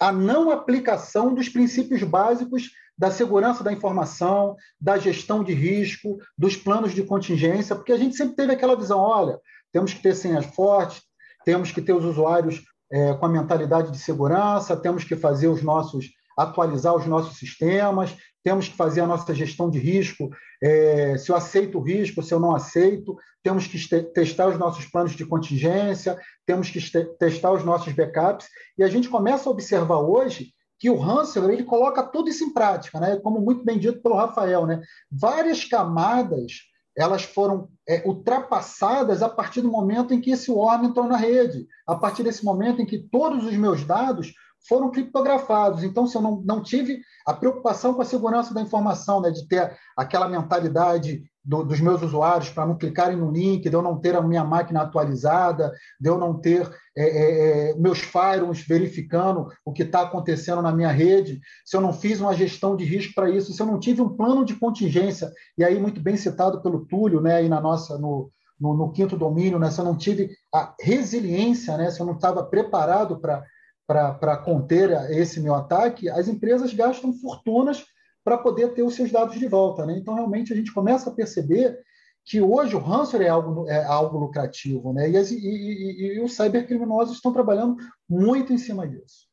a 0.00 0.12
não 0.12 0.50
aplicação 0.50 1.34
dos 1.34 1.48
princípios 1.48 2.02
básicos 2.02 2.70
da 2.98 3.10
segurança 3.10 3.62
da 3.62 3.72
informação, 3.72 4.56
da 4.80 4.98
gestão 4.98 5.44
de 5.44 5.54
risco, 5.54 6.18
dos 6.36 6.56
planos 6.56 6.92
de 6.92 7.04
contingência, 7.04 7.76
porque 7.76 7.92
a 7.92 7.96
gente 7.96 8.16
sempre 8.16 8.34
teve 8.34 8.52
aquela 8.52 8.76
visão: 8.76 8.98
olha, 8.98 9.38
temos 9.72 9.94
que 9.94 10.02
ter 10.02 10.14
senhas 10.16 10.44
fortes, 10.46 11.02
temos 11.44 11.70
que 11.70 11.80
ter 11.80 11.92
os 11.92 12.04
usuários 12.04 12.64
é, 12.90 13.14
com 13.14 13.26
a 13.26 13.28
mentalidade 13.28 13.92
de 13.92 13.98
segurança, 13.98 14.76
temos 14.76 15.04
que 15.04 15.14
fazer 15.14 15.46
os 15.46 15.62
nossos 15.62 16.06
atualizar 16.36 16.94
os 16.94 17.04
nossos 17.04 17.36
sistemas, 17.36 18.16
temos 18.44 18.68
que 18.68 18.76
fazer 18.76 19.00
a 19.00 19.06
nossa 19.08 19.34
gestão 19.34 19.68
de 19.68 19.80
risco, 19.80 20.30
é, 20.62 21.18
se 21.18 21.30
eu 21.32 21.36
aceito 21.36 21.78
o 21.78 21.82
risco, 21.82 22.22
se 22.22 22.32
eu 22.32 22.38
não 22.38 22.54
aceito, 22.54 23.16
temos 23.42 23.66
que 23.66 23.76
testar 24.14 24.46
os 24.46 24.56
nossos 24.56 24.84
planos 24.86 25.16
de 25.16 25.26
contingência, 25.26 26.16
temos 26.46 26.70
que 26.70 26.80
testar 27.18 27.50
os 27.50 27.64
nossos 27.64 27.92
backups, 27.92 28.46
e 28.78 28.84
a 28.84 28.88
gente 28.88 29.08
começa 29.08 29.48
a 29.48 29.52
observar 29.52 29.98
hoje 29.98 30.52
que 30.78 30.88
o 30.88 30.98
ransomware 30.98 31.52
ele 31.52 31.64
coloca 31.64 32.02
tudo 32.02 32.28
isso 32.28 32.44
em 32.44 32.52
prática, 32.52 33.00
né? 33.00 33.16
como 33.16 33.40
muito 33.40 33.64
bem 33.64 33.78
dito 33.78 34.00
pelo 34.00 34.16
Rafael. 34.16 34.66
Né? 34.66 34.80
Várias 35.10 35.64
camadas 35.64 36.68
elas 36.98 37.22
foram 37.22 37.68
é, 37.88 38.02
ultrapassadas 38.04 39.22
a 39.22 39.28
partir 39.28 39.60
do 39.60 39.70
momento 39.70 40.12
em 40.12 40.20
que 40.20 40.32
esse 40.32 40.50
worm 40.50 40.84
entrou 40.84 41.06
na 41.06 41.16
rede, 41.16 41.64
a 41.86 41.94
partir 41.94 42.24
desse 42.24 42.44
momento 42.44 42.82
em 42.82 42.86
que 42.86 42.98
todos 42.98 43.44
os 43.44 43.56
meus 43.56 43.84
dados 43.84 44.32
foram 44.68 44.90
criptografados. 44.90 45.84
Então, 45.84 46.08
se 46.08 46.16
eu 46.16 46.20
não, 46.20 46.42
não 46.44 46.60
tive 46.60 47.00
a 47.24 47.32
preocupação 47.32 47.94
com 47.94 48.02
a 48.02 48.04
segurança 48.04 48.52
da 48.52 48.60
informação, 48.60 49.20
né, 49.20 49.30
de 49.30 49.46
ter 49.46 49.78
aquela 49.96 50.28
mentalidade 50.28 51.22
do, 51.48 51.64
dos 51.64 51.80
meus 51.80 52.02
usuários 52.02 52.50
para 52.50 52.66
não 52.66 52.76
clicarem 52.76 53.16
no 53.16 53.30
link, 53.30 53.66
de 53.66 53.74
eu 53.74 53.80
não 53.80 53.98
ter 53.98 54.14
a 54.14 54.20
minha 54.20 54.44
máquina 54.44 54.82
atualizada, 54.82 55.72
de 55.98 56.06
eu 56.06 56.18
não 56.18 56.38
ter 56.38 56.70
é, 56.94 57.02
é, 57.02 57.70
é 57.70 57.74
meus 57.76 58.00
firewalls 58.00 58.60
verificando 58.60 59.48
o 59.64 59.72
que 59.72 59.82
está 59.82 60.02
acontecendo 60.02 60.60
na 60.60 60.70
minha 60.70 60.90
rede, 60.90 61.40
se 61.64 61.74
eu 61.74 61.80
não 61.80 61.90
fiz 61.90 62.20
uma 62.20 62.34
gestão 62.34 62.76
de 62.76 62.84
risco 62.84 63.14
para 63.14 63.30
isso, 63.30 63.54
se 63.54 63.62
eu 63.62 63.66
não 63.66 63.80
tive 63.80 64.02
um 64.02 64.14
plano 64.14 64.44
de 64.44 64.56
contingência, 64.56 65.32
e 65.56 65.64
aí 65.64 65.80
muito 65.80 66.02
bem 66.02 66.18
citado 66.18 66.60
pelo 66.60 66.84
Túlio, 66.84 67.22
né, 67.22 67.36
aí 67.36 67.48
na 67.48 67.62
nossa, 67.62 67.96
no, 67.96 68.30
no, 68.60 68.76
no 68.76 68.92
quinto 68.92 69.16
domínio, 69.16 69.58
né, 69.58 69.70
se 69.70 69.80
eu 69.80 69.86
não 69.86 69.96
tive 69.96 70.28
a 70.54 70.74
resiliência, 70.78 71.78
né, 71.78 71.90
se 71.90 71.98
eu 71.98 72.04
não 72.04 72.14
estava 72.14 72.44
preparado 72.44 73.18
para 73.18 73.42
para 73.86 74.36
conter 74.36 74.90
esse 75.12 75.40
meu 75.40 75.54
ataque, 75.54 76.10
as 76.10 76.28
empresas 76.28 76.74
gastam 76.74 77.10
fortunas 77.10 77.86
para 78.28 78.36
poder 78.36 78.74
ter 78.74 78.82
os 78.82 78.94
seus 78.94 79.10
dados 79.10 79.38
de 79.38 79.48
volta. 79.48 79.86
Né? 79.86 79.96
Então, 79.96 80.12
realmente, 80.12 80.52
a 80.52 80.56
gente 80.56 80.70
começa 80.70 81.08
a 81.08 81.14
perceber 81.14 81.78
que 82.26 82.42
hoje 82.42 82.76
o 82.76 82.78
ransomware 82.78 83.26
é 83.26 83.30
algo, 83.30 83.66
é 83.66 83.84
algo 83.84 84.18
lucrativo, 84.18 84.92
né? 84.92 85.08
e, 85.08 85.16
as, 85.16 85.30
e, 85.30 85.38
e, 85.38 86.16
e 86.16 86.20
os 86.20 86.36
cybercriminosos 86.36 87.16
estão 87.16 87.32
trabalhando 87.32 87.76
muito 88.06 88.52
em 88.52 88.58
cima 88.58 88.86
disso. 88.86 89.26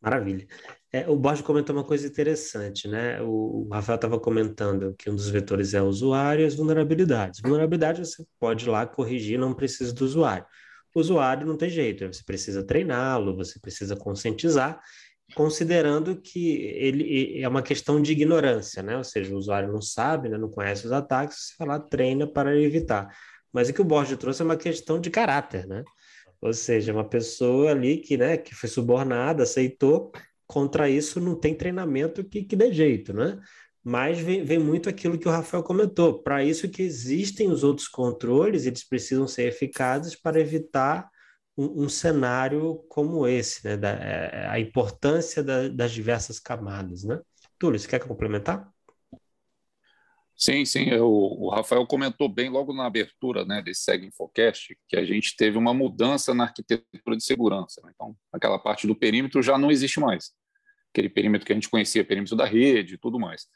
Maravilha. 0.00 0.44
É, 0.92 1.08
o 1.08 1.14
Borges 1.14 1.46
comentou 1.46 1.76
uma 1.76 1.84
coisa 1.84 2.08
interessante, 2.08 2.88
né? 2.88 3.22
O, 3.22 3.66
o 3.66 3.68
Rafael 3.72 3.94
estava 3.94 4.18
comentando 4.18 4.96
que 4.98 5.08
um 5.08 5.14
dos 5.14 5.28
vetores 5.28 5.74
é 5.74 5.80
o 5.80 5.86
usuário 5.86 6.42
e 6.42 6.46
as 6.46 6.56
vulnerabilidades. 6.56 7.40
Vulnerabilidade 7.40 8.04
você 8.04 8.24
pode 8.40 8.64
ir 8.64 8.68
lá 8.68 8.84
corrigir, 8.84 9.38
não 9.38 9.54
precisa 9.54 9.94
do 9.94 10.04
usuário 10.04 10.44
o 10.94 11.00
usuário 11.00 11.46
não 11.46 11.56
tem 11.56 11.70
jeito, 11.70 12.06
você 12.06 12.22
precisa 12.22 12.62
treiná-lo, 12.62 13.34
você 13.34 13.58
precisa 13.58 13.96
conscientizar, 13.96 14.80
considerando 15.34 16.20
que 16.20 16.56
ele 16.56 17.40
é 17.40 17.48
uma 17.48 17.62
questão 17.62 18.00
de 18.00 18.12
ignorância, 18.12 18.82
né? 18.82 18.96
Ou 18.96 19.04
seja, 19.04 19.34
o 19.34 19.38
usuário 19.38 19.72
não 19.72 19.80
sabe, 19.80 20.28
né? 20.28 20.36
não 20.36 20.50
conhece 20.50 20.86
os 20.86 20.92
ataques, 20.92 21.54
você 21.56 21.64
lá, 21.64 21.78
treina 21.78 22.26
para 22.26 22.56
evitar. 22.58 23.14
Mas 23.52 23.68
o 23.68 23.72
que 23.74 23.80
o 23.80 23.84
Borges 23.84 24.18
trouxe 24.18 24.42
é 24.42 24.44
uma 24.44 24.56
questão 24.56 25.00
de 25.00 25.10
caráter, 25.10 25.66
né? 25.66 25.84
Ou 26.40 26.52
seja, 26.52 26.92
uma 26.92 27.08
pessoa 27.08 27.70
ali 27.70 27.98
que, 27.98 28.16
né, 28.16 28.36
que 28.36 28.54
foi 28.54 28.68
subornada, 28.68 29.44
aceitou, 29.44 30.10
contra 30.46 30.88
isso 30.88 31.20
não 31.20 31.38
tem 31.38 31.54
treinamento 31.54 32.24
que, 32.24 32.42
que 32.42 32.56
dê 32.56 32.72
jeito, 32.72 33.12
né? 33.12 33.38
Mas 33.84 34.18
vem, 34.18 34.44
vem 34.44 34.58
muito 34.58 34.88
aquilo 34.88 35.18
que 35.18 35.28
o 35.28 35.30
Rafael 35.30 35.62
comentou. 35.62 36.22
Para 36.22 36.44
isso 36.44 36.68
que 36.68 36.82
existem 36.82 37.50
os 37.50 37.64
outros 37.64 37.88
controles, 37.88 38.66
eles 38.66 38.86
precisam 38.86 39.26
ser 39.26 39.48
eficazes 39.48 40.14
para 40.14 40.40
evitar 40.40 41.08
um, 41.56 41.84
um 41.84 41.88
cenário 41.88 42.84
como 42.88 43.26
esse, 43.26 43.64
né? 43.66 43.76
Da, 43.76 43.90
é, 43.90 44.46
a 44.48 44.58
importância 44.60 45.42
da, 45.42 45.68
das 45.68 45.92
diversas 45.92 46.38
camadas, 46.38 47.04
né? 47.04 47.20
Túlio, 47.58 47.78
você 47.78 47.88
quer 47.88 48.00
complementar? 48.06 48.72
Sim, 50.34 50.64
sim. 50.64 50.88
Eu, 50.88 51.08
o 51.08 51.50
Rafael 51.50 51.86
comentou 51.86 52.28
bem 52.28 52.50
logo 52.50 52.72
na 52.72 52.86
abertura 52.86 53.44
né, 53.44 53.62
desse 53.62 53.82
Seg 53.82 54.04
Infocast 54.04 54.76
que 54.88 54.96
a 54.96 55.04
gente 55.04 55.36
teve 55.36 55.56
uma 55.56 55.72
mudança 55.72 56.34
na 56.34 56.44
arquitetura 56.44 57.16
de 57.16 57.22
segurança. 57.22 57.80
Né? 57.84 57.92
Então, 57.94 58.16
aquela 58.32 58.58
parte 58.58 58.86
do 58.86 58.96
perímetro 58.96 59.40
já 59.40 59.56
não 59.56 59.70
existe 59.70 60.00
mais. 60.00 60.32
Aquele 60.92 61.08
perímetro 61.08 61.46
que 61.46 61.52
a 61.52 61.54
gente 61.54 61.68
conhecia, 61.68 62.04
perímetro 62.04 62.34
da 62.34 62.44
rede 62.44 62.94
e 62.94 62.98
tudo 62.98 63.20
mais. 63.20 63.46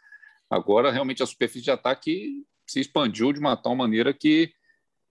Agora, 0.48 0.92
realmente, 0.92 1.22
a 1.22 1.26
superfície 1.26 1.64
de 1.64 1.70
ataque 1.72 2.44
se 2.64 2.78
expandiu 2.78 3.32
de 3.32 3.40
uma 3.40 3.56
tal 3.56 3.74
maneira 3.74 4.14
que 4.14 4.52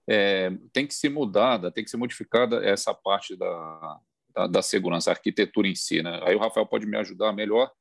é, 0.08 0.52
tem 0.72 0.86
que 0.86 0.94
ser 0.94 1.10
mudada, 1.10 1.72
tem 1.72 1.84
que 1.84 1.89
ser 1.89 1.98
modificada 1.98 2.63
essa 2.63 2.94
parte 2.94 3.36
da, 3.36 4.00
da, 4.34 4.48
da, 4.48 4.62
segurança, 4.62 5.10
a 5.10 5.13
arquitetura 5.13 5.68
em 5.68 5.76
si. 5.76 6.02
Né? 6.02 6.20
Aí 6.24 6.36
o 6.36 6.39
Rafael 6.39 6.65
pode 6.65 6.86
me 6.86 6.98
ajudar 6.98 7.34
melhor, 7.34 7.72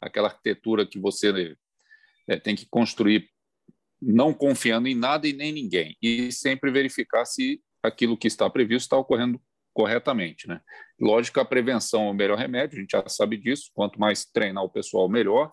aquela 0.00 0.28
arquitetura 0.28 0.86
que 0.86 0.98
você 0.98 1.56
é, 2.28 2.38
tem 2.38 2.54
que 2.54 2.66
construir 2.66 3.30
não 4.00 4.32
confiando 4.32 4.88
em 4.88 4.94
nada 4.94 5.26
e 5.26 5.32
nem 5.32 5.52
ninguém, 5.52 5.96
e 6.02 6.30
sempre 6.30 6.70
verificar 6.70 7.24
se 7.24 7.62
aquilo 7.82 8.16
que 8.16 8.26
está 8.26 8.48
previsto 8.50 8.86
está 8.86 8.96
ocorrendo 8.96 9.40
corretamente. 9.72 10.46
Né? 10.46 10.60
Lógico, 11.00 11.40
a 11.40 11.44
prevenção 11.44 12.06
é 12.06 12.10
o 12.10 12.14
melhor 12.14 12.38
remédio, 12.38 12.78
a 12.78 12.80
gente 12.80 12.90
já 12.90 13.08
sabe 13.08 13.36
disso, 13.36 13.70
quanto 13.74 13.98
mais 13.98 14.24
treinar 14.24 14.64
o 14.64 14.70
pessoal, 14.70 15.08
melhor, 15.08 15.52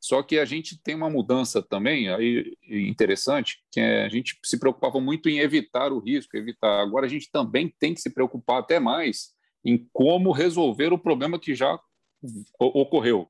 só 0.00 0.22
que 0.22 0.38
a 0.38 0.46
gente 0.46 0.82
tem 0.82 0.94
uma 0.94 1.10
mudança 1.10 1.62
também 1.62 2.08
aí 2.08 2.56
interessante, 2.66 3.62
que 3.70 3.78
é, 3.78 4.06
a 4.06 4.08
gente 4.08 4.38
se 4.42 4.58
preocupava 4.58 4.98
muito 4.98 5.28
em 5.28 5.40
evitar 5.40 5.92
o 5.92 5.98
risco, 5.98 6.36
evitar. 6.38 6.80
Agora 6.80 7.04
a 7.04 7.08
gente 7.08 7.30
também 7.30 7.72
tem 7.78 7.92
que 7.92 8.00
se 8.00 8.08
preocupar 8.08 8.60
até 8.60 8.80
mais 8.80 9.34
em 9.62 9.86
como 9.92 10.32
resolver 10.32 10.90
o 10.90 10.98
problema 10.98 11.38
que 11.38 11.54
já 11.54 11.78
ocorreu. 12.58 13.28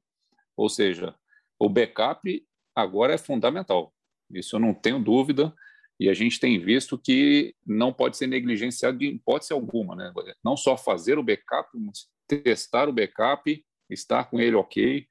Ou 0.56 0.68
seja, 0.68 1.12
o 1.58 1.68
backup 1.68 2.46
agora 2.74 3.14
é 3.14 3.18
fundamental. 3.18 3.92
Isso 4.32 4.54
eu 4.54 4.60
não 4.60 4.72
tenho 4.72 5.02
dúvida. 5.02 5.52
E 5.98 6.08
a 6.08 6.14
gente 6.14 6.38
tem 6.38 6.58
visto 6.58 6.96
que 6.96 7.54
não 7.66 7.92
pode 7.92 8.16
ser 8.16 8.28
negligenciado 8.28 9.02
em 9.02 9.16
hipótese 9.16 9.52
alguma. 9.52 9.96
Né? 9.96 10.12
Não 10.42 10.56
só 10.56 10.76
fazer 10.76 11.18
o 11.18 11.22
backup, 11.22 11.68
mas 11.74 12.08
testar 12.26 12.88
o 12.88 12.92
backup, 12.92 13.62
estar 13.90 14.30
com 14.30 14.40
ele 14.40 14.54
ok, 14.54 15.06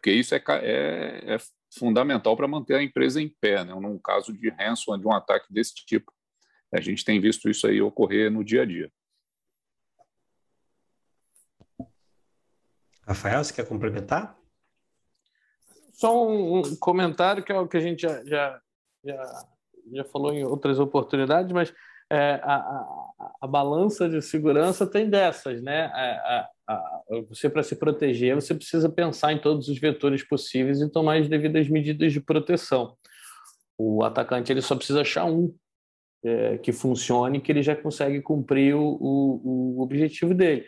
porque 0.00 0.10
isso 0.12 0.34
é, 0.34 0.42
é, 0.62 1.34
é 1.34 1.38
fundamental 1.70 2.34
para 2.34 2.48
manter 2.48 2.74
a 2.74 2.82
empresa 2.82 3.20
em 3.20 3.28
pé, 3.28 3.62
né? 3.62 3.74
num 3.74 3.98
caso 3.98 4.32
de 4.32 4.48
ransom, 4.48 4.98
de 4.98 5.06
um 5.06 5.12
ataque 5.12 5.52
desse 5.52 5.74
tipo. 5.74 6.10
A 6.72 6.80
gente 6.80 7.04
tem 7.04 7.20
visto 7.20 7.50
isso 7.50 7.66
aí 7.66 7.82
ocorrer 7.82 8.30
no 8.30 8.42
dia 8.42 8.62
a 8.62 8.64
dia. 8.64 8.90
Rafael, 13.06 13.44
você 13.44 13.52
quer 13.52 13.68
complementar? 13.68 14.38
Só 15.92 16.26
um, 16.26 16.76
comentário 16.76 17.44
que 17.44 17.52
é 17.52 17.58
o 17.58 17.68
que 17.68 17.76
a 17.76 17.80
gente 17.80 18.00
já, 18.00 18.24
já, 18.24 18.62
já, 19.04 19.48
já 19.92 20.04
falou 20.04 20.32
em 20.32 20.44
outras 20.44 20.78
oportunidades, 20.78 21.52
mas 21.52 21.74
é, 22.10 22.40
a, 22.42 22.54
a, 22.56 23.32
a, 23.42 23.46
balança 23.46 24.08
de 24.08 24.20
segurança 24.20 24.84
tem 24.84 25.08
dessas, 25.08 25.62
né? 25.62 25.84
A, 25.86 26.48
você, 27.28 27.48
para 27.48 27.62
se 27.62 27.76
proteger, 27.76 28.34
você 28.34 28.54
precisa 28.54 28.88
pensar 28.88 29.32
em 29.32 29.40
todos 29.40 29.68
os 29.68 29.78
vetores 29.78 30.22
possíveis 30.22 30.80
e 30.80 30.90
tomar 30.90 31.18
as 31.18 31.28
devidas 31.28 31.68
medidas 31.68 32.12
de 32.12 32.20
proteção. 32.20 32.96
O 33.78 34.04
atacante 34.04 34.52
ele 34.52 34.60
só 34.60 34.76
precisa 34.76 35.00
achar 35.00 35.24
um 35.24 35.54
é, 36.24 36.58
que 36.58 36.72
funcione, 36.72 37.40
que 37.40 37.50
ele 37.50 37.62
já 37.62 37.74
consegue 37.74 38.20
cumprir 38.20 38.74
o, 38.74 38.98
o, 39.00 39.78
o 39.78 39.82
objetivo 39.82 40.34
dele. 40.34 40.64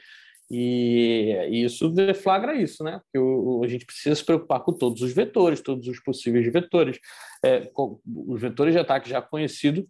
E, 0.50 1.48
isso 1.64 1.88
deflagra 1.88 2.54
isso, 2.54 2.84
né? 2.84 3.00
Porque 3.00 3.64
a 3.64 3.68
gente 3.68 3.86
precisa 3.86 4.14
se 4.14 4.24
preocupar 4.24 4.60
com 4.60 4.72
todos 4.72 5.02
os 5.02 5.12
vetores, 5.12 5.60
todos 5.60 5.86
os 5.88 6.00
possíveis 6.00 6.50
vetores. 6.52 6.98
É, 7.44 7.70
os 8.06 8.40
vetores 8.40 8.74
de 8.74 8.80
ataque 8.80 9.08
já 9.08 9.22
conhecidos 9.22 9.84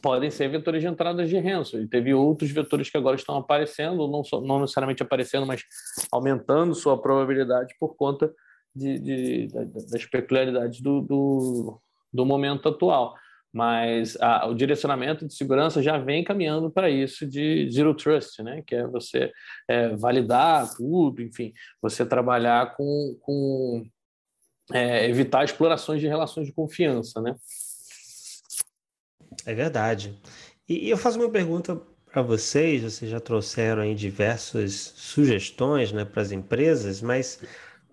podem 0.00 0.30
ser 0.30 0.48
vetores 0.48 0.80
de 0.82 0.88
entrada 0.88 1.26
de 1.26 1.38
ransom. 1.38 1.78
E 1.78 1.88
teve 1.88 2.14
outros 2.14 2.50
vetores 2.50 2.90
que 2.90 2.96
agora 2.96 3.16
estão 3.16 3.36
aparecendo, 3.36 4.08
não, 4.08 4.24
só, 4.24 4.40
não 4.40 4.60
necessariamente 4.60 5.02
aparecendo, 5.02 5.46
mas 5.46 5.64
aumentando 6.10 6.74
sua 6.74 7.00
probabilidade 7.00 7.74
por 7.78 7.96
conta 7.96 8.32
de, 8.74 8.98
de 8.98 9.48
das 9.90 10.06
peculiaridades 10.06 10.80
do, 10.80 11.00
do, 11.00 11.80
do 12.12 12.24
momento 12.24 12.68
atual 12.68 13.14
mas 13.52 14.16
a, 14.20 14.46
o 14.46 14.54
direcionamento 14.54 15.26
de 15.26 15.34
segurança 15.34 15.82
já 15.82 15.98
vem 15.98 16.22
caminhando 16.22 16.70
para 16.70 16.88
isso 16.88 17.26
de 17.26 17.68
zero 17.70 17.94
trust, 17.94 18.42
né? 18.42 18.62
Que 18.64 18.76
é 18.76 18.86
você 18.86 19.32
é, 19.68 19.88
validar 19.96 20.72
tudo, 20.76 21.20
enfim, 21.20 21.52
você 21.82 22.06
trabalhar 22.06 22.76
com, 22.76 23.16
com 23.20 23.84
é, 24.72 25.08
evitar 25.08 25.44
explorações 25.44 26.00
de 26.00 26.06
relações 26.06 26.46
de 26.46 26.52
confiança, 26.52 27.20
né? 27.20 27.34
É 29.46 29.54
verdade. 29.54 30.18
E, 30.68 30.88
eu 30.88 30.96
faço 30.96 31.18
uma 31.18 31.30
pergunta 31.30 31.80
para 32.12 32.22
vocês. 32.22 32.82
Vocês 32.82 33.10
já 33.10 33.20
trouxeram 33.20 33.82
aí 33.82 33.94
diversas 33.94 34.92
sugestões, 34.96 35.92
né, 35.92 36.04
para 36.04 36.22
as 36.22 36.32
empresas, 36.32 37.02
mas 37.02 37.40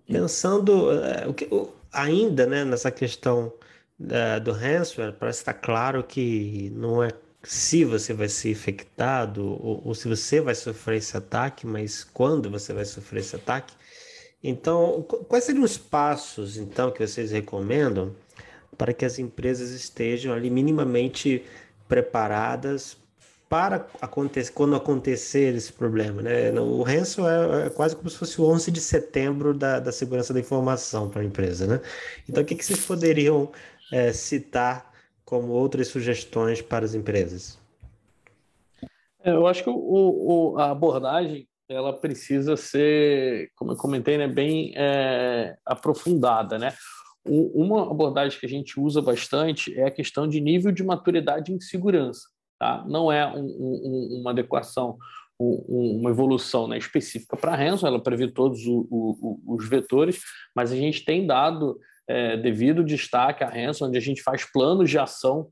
pensando 0.06 0.90
uh, 0.90 1.28
o 1.28 1.34
que, 1.34 1.44
uh, 1.46 1.72
ainda, 1.92 2.46
né, 2.46 2.64
nessa 2.64 2.90
questão 2.90 3.52
uh, 4.00 4.40
do 4.42 4.52
ransomware, 4.52 5.12
parece 5.12 5.40
estar 5.40 5.54
claro 5.54 6.02
que 6.04 6.70
não 6.74 7.02
é 7.02 7.10
se 7.42 7.84
você 7.84 8.12
vai 8.12 8.28
ser 8.28 8.50
infectado 8.50 9.44
ou, 9.44 9.82
ou, 9.84 9.94
se 9.94 10.08
você 10.08 10.40
vai 10.40 10.54
sofrer 10.54 10.98
esse 10.98 11.16
ataque, 11.16 11.66
mas 11.66 12.04
quando 12.04 12.50
você 12.50 12.72
vai 12.72 12.84
sofrer 12.84 13.20
esse 13.20 13.36
ataque. 13.36 13.74
Então, 14.42 15.02
quais 15.28 15.44
seriam 15.44 15.64
os 15.64 15.76
passos 15.76 16.56
então 16.56 16.90
que 16.90 17.04
vocês 17.04 17.32
recomendam 17.32 18.14
para 18.76 18.92
que 18.92 19.04
as 19.04 19.18
empresas 19.18 19.70
estejam 19.70 20.32
ali 20.32 20.50
minimamente 20.50 21.44
preparadas 21.88 22.96
para 23.48 23.86
acontecer 24.00 24.52
quando 24.52 24.76
acontecer 24.76 25.54
esse 25.54 25.72
problema, 25.72 26.20
né? 26.20 26.52
O 26.60 26.82
ransom 26.82 27.26
é, 27.26 27.66
é, 27.66 27.70
quase 27.70 27.96
como 27.96 28.10
se 28.10 28.18
fosse 28.18 28.40
o 28.40 28.44
11 28.44 28.70
de 28.70 28.80
setembro 28.80 29.54
da, 29.54 29.80
da 29.80 29.90
segurança 29.90 30.34
da 30.34 30.40
informação 30.40 31.08
para 31.08 31.22
a 31.22 31.24
empresa, 31.24 31.66
né? 31.66 31.80
Então, 32.28 32.42
o 32.42 32.46
que, 32.46 32.54
que 32.54 32.64
vocês 32.64 32.84
poderiam 32.84 33.50
é, 33.90 34.12
citar 34.12 34.92
como 35.24 35.48
outras 35.48 35.88
sugestões 35.88 36.60
para 36.60 36.84
as 36.84 36.94
empresas? 36.94 37.58
É, 39.24 39.30
eu 39.30 39.46
acho 39.46 39.64
que 39.64 39.70
o, 39.70 39.74
o, 39.74 40.58
a 40.58 40.70
abordagem 40.70 41.48
ela 41.68 41.92
precisa 41.92 42.56
ser, 42.56 43.50
como 43.54 43.72
eu 43.72 43.76
comentei, 43.76 44.16
né, 44.16 44.26
bem 44.26 44.72
é, 44.74 45.56
aprofundada, 45.66 46.58
né? 46.58 46.74
Uma 47.28 47.90
abordagem 47.90 48.38
que 48.38 48.46
a 48.46 48.48
gente 48.48 48.78
usa 48.78 49.00
bastante 49.02 49.78
é 49.78 49.84
a 49.84 49.90
questão 49.90 50.26
de 50.26 50.40
nível 50.40 50.72
de 50.72 50.82
maturidade 50.82 51.52
em 51.52 51.60
segurança. 51.60 52.28
Tá? 52.58 52.84
Não 52.88 53.10
é 53.12 53.26
um, 53.26 53.44
um, 53.44 54.18
uma 54.20 54.30
adequação, 54.30 54.98
um, 55.38 55.98
uma 56.00 56.10
evolução 56.10 56.66
né, 56.66 56.76
específica 56.76 57.36
para 57.36 57.52
a 57.52 57.56
Ransom, 57.56 57.86
ela 57.86 58.02
prevê 58.02 58.28
todos 58.28 58.66
o, 58.66 58.86
o, 58.90 59.54
os 59.54 59.68
vetores, 59.68 60.20
mas 60.54 60.72
a 60.72 60.76
gente 60.76 61.04
tem 61.04 61.26
dado 61.26 61.78
é, 62.08 62.36
devido 62.36 62.82
destaque 62.82 63.44
à 63.44 63.48
Ransom, 63.48 63.86
onde 63.86 63.98
a 63.98 64.00
gente 64.00 64.22
faz 64.22 64.44
planos 64.50 64.90
de 64.90 64.98
ação 64.98 65.50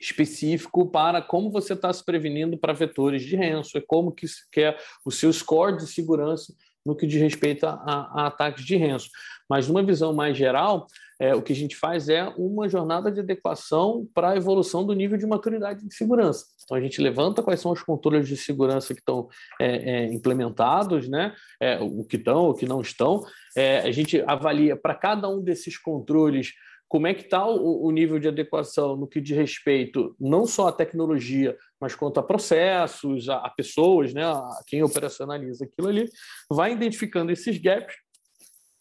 específico 0.00 0.90
para 0.90 1.22
como 1.22 1.50
você 1.50 1.72
está 1.72 1.92
se 1.92 2.04
prevenindo 2.04 2.58
para 2.58 2.72
vetores 2.72 3.22
de 3.22 3.36
ransom, 3.36 3.78
e 3.78 3.80
como 3.80 4.12
que, 4.12 4.26
que 4.52 4.60
é 4.60 4.76
o 5.04 5.10
seu 5.10 5.32
score 5.32 5.76
de 5.76 5.86
segurança 5.86 6.54
no 6.84 6.96
que 6.96 7.06
diz 7.06 7.20
respeito 7.20 7.66
a, 7.66 7.72
a, 7.74 8.26
ataques 8.26 8.64
de 8.64 8.76
ransom. 8.76 9.08
Mas 9.48 9.68
numa 9.68 9.82
visão 9.82 10.12
mais 10.12 10.36
geral, 10.36 10.86
é, 11.20 11.34
o 11.34 11.42
que 11.42 11.52
a 11.52 11.56
gente 11.56 11.76
faz 11.76 12.08
é 12.08 12.24
uma 12.36 12.68
jornada 12.68 13.10
de 13.10 13.20
adequação 13.20 14.08
para 14.14 14.30
a 14.30 14.36
evolução 14.36 14.84
do 14.84 14.92
nível 14.94 15.16
de 15.16 15.26
maturidade 15.26 15.86
de 15.86 15.94
segurança. 15.94 16.46
Então 16.64 16.76
a 16.76 16.80
gente 16.80 17.00
levanta 17.00 17.42
quais 17.42 17.60
são 17.60 17.72
os 17.72 17.82
controles 17.82 18.26
de 18.26 18.36
segurança 18.36 18.94
que 18.94 19.00
estão 19.00 19.28
é, 19.60 19.76
é, 19.76 20.12
implementados, 20.12 21.08
né? 21.08 21.34
É, 21.60 21.78
o 21.80 22.04
que 22.04 22.16
estão, 22.16 22.48
o 22.48 22.54
que 22.54 22.66
não 22.66 22.80
estão. 22.80 23.22
É, 23.56 23.78
a 23.78 23.90
gente 23.92 24.22
avalia 24.26 24.76
para 24.76 24.94
cada 24.94 25.28
um 25.28 25.42
desses 25.42 25.78
controles 25.78 26.52
como 26.94 27.08
é 27.08 27.14
que 27.14 27.22
está 27.22 27.44
o, 27.44 27.90
nível 27.90 28.20
de 28.20 28.28
adequação 28.28 28.94
no 28.94 29.08
que 29.08 29.20
diz 29.20 29.36
respeito 29.36 30.14
não 30.20 30.46
só 30.46 30.68
à 30.68 30.72
tecnologia, 30.72 31.56
mas 31.80 31.94
quanto 31.94 32.20
a 32.20 32.22
processos, 32.22 33.28
a, 33.28 33.36
a 33.38 33.50
pessoas, 33.50 34.14
né, 34.14 34.24
a 34.24 34.62
quem 34.66 34.82
operacionaliza 34.82 35.64
aquilo 35.64 35.88
ali, 35.88 36.08
vai 36.50 36.72
identificando 36.72 37.32
esses 37.32 37.58
gaps 37.58 37.94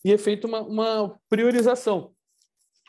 e 0.06 0.12
é 0.12 0.18
feita 0.18 0.48
uma, 0.48 0.62
uma 0.62 1.20
priorização. 1.30 2.12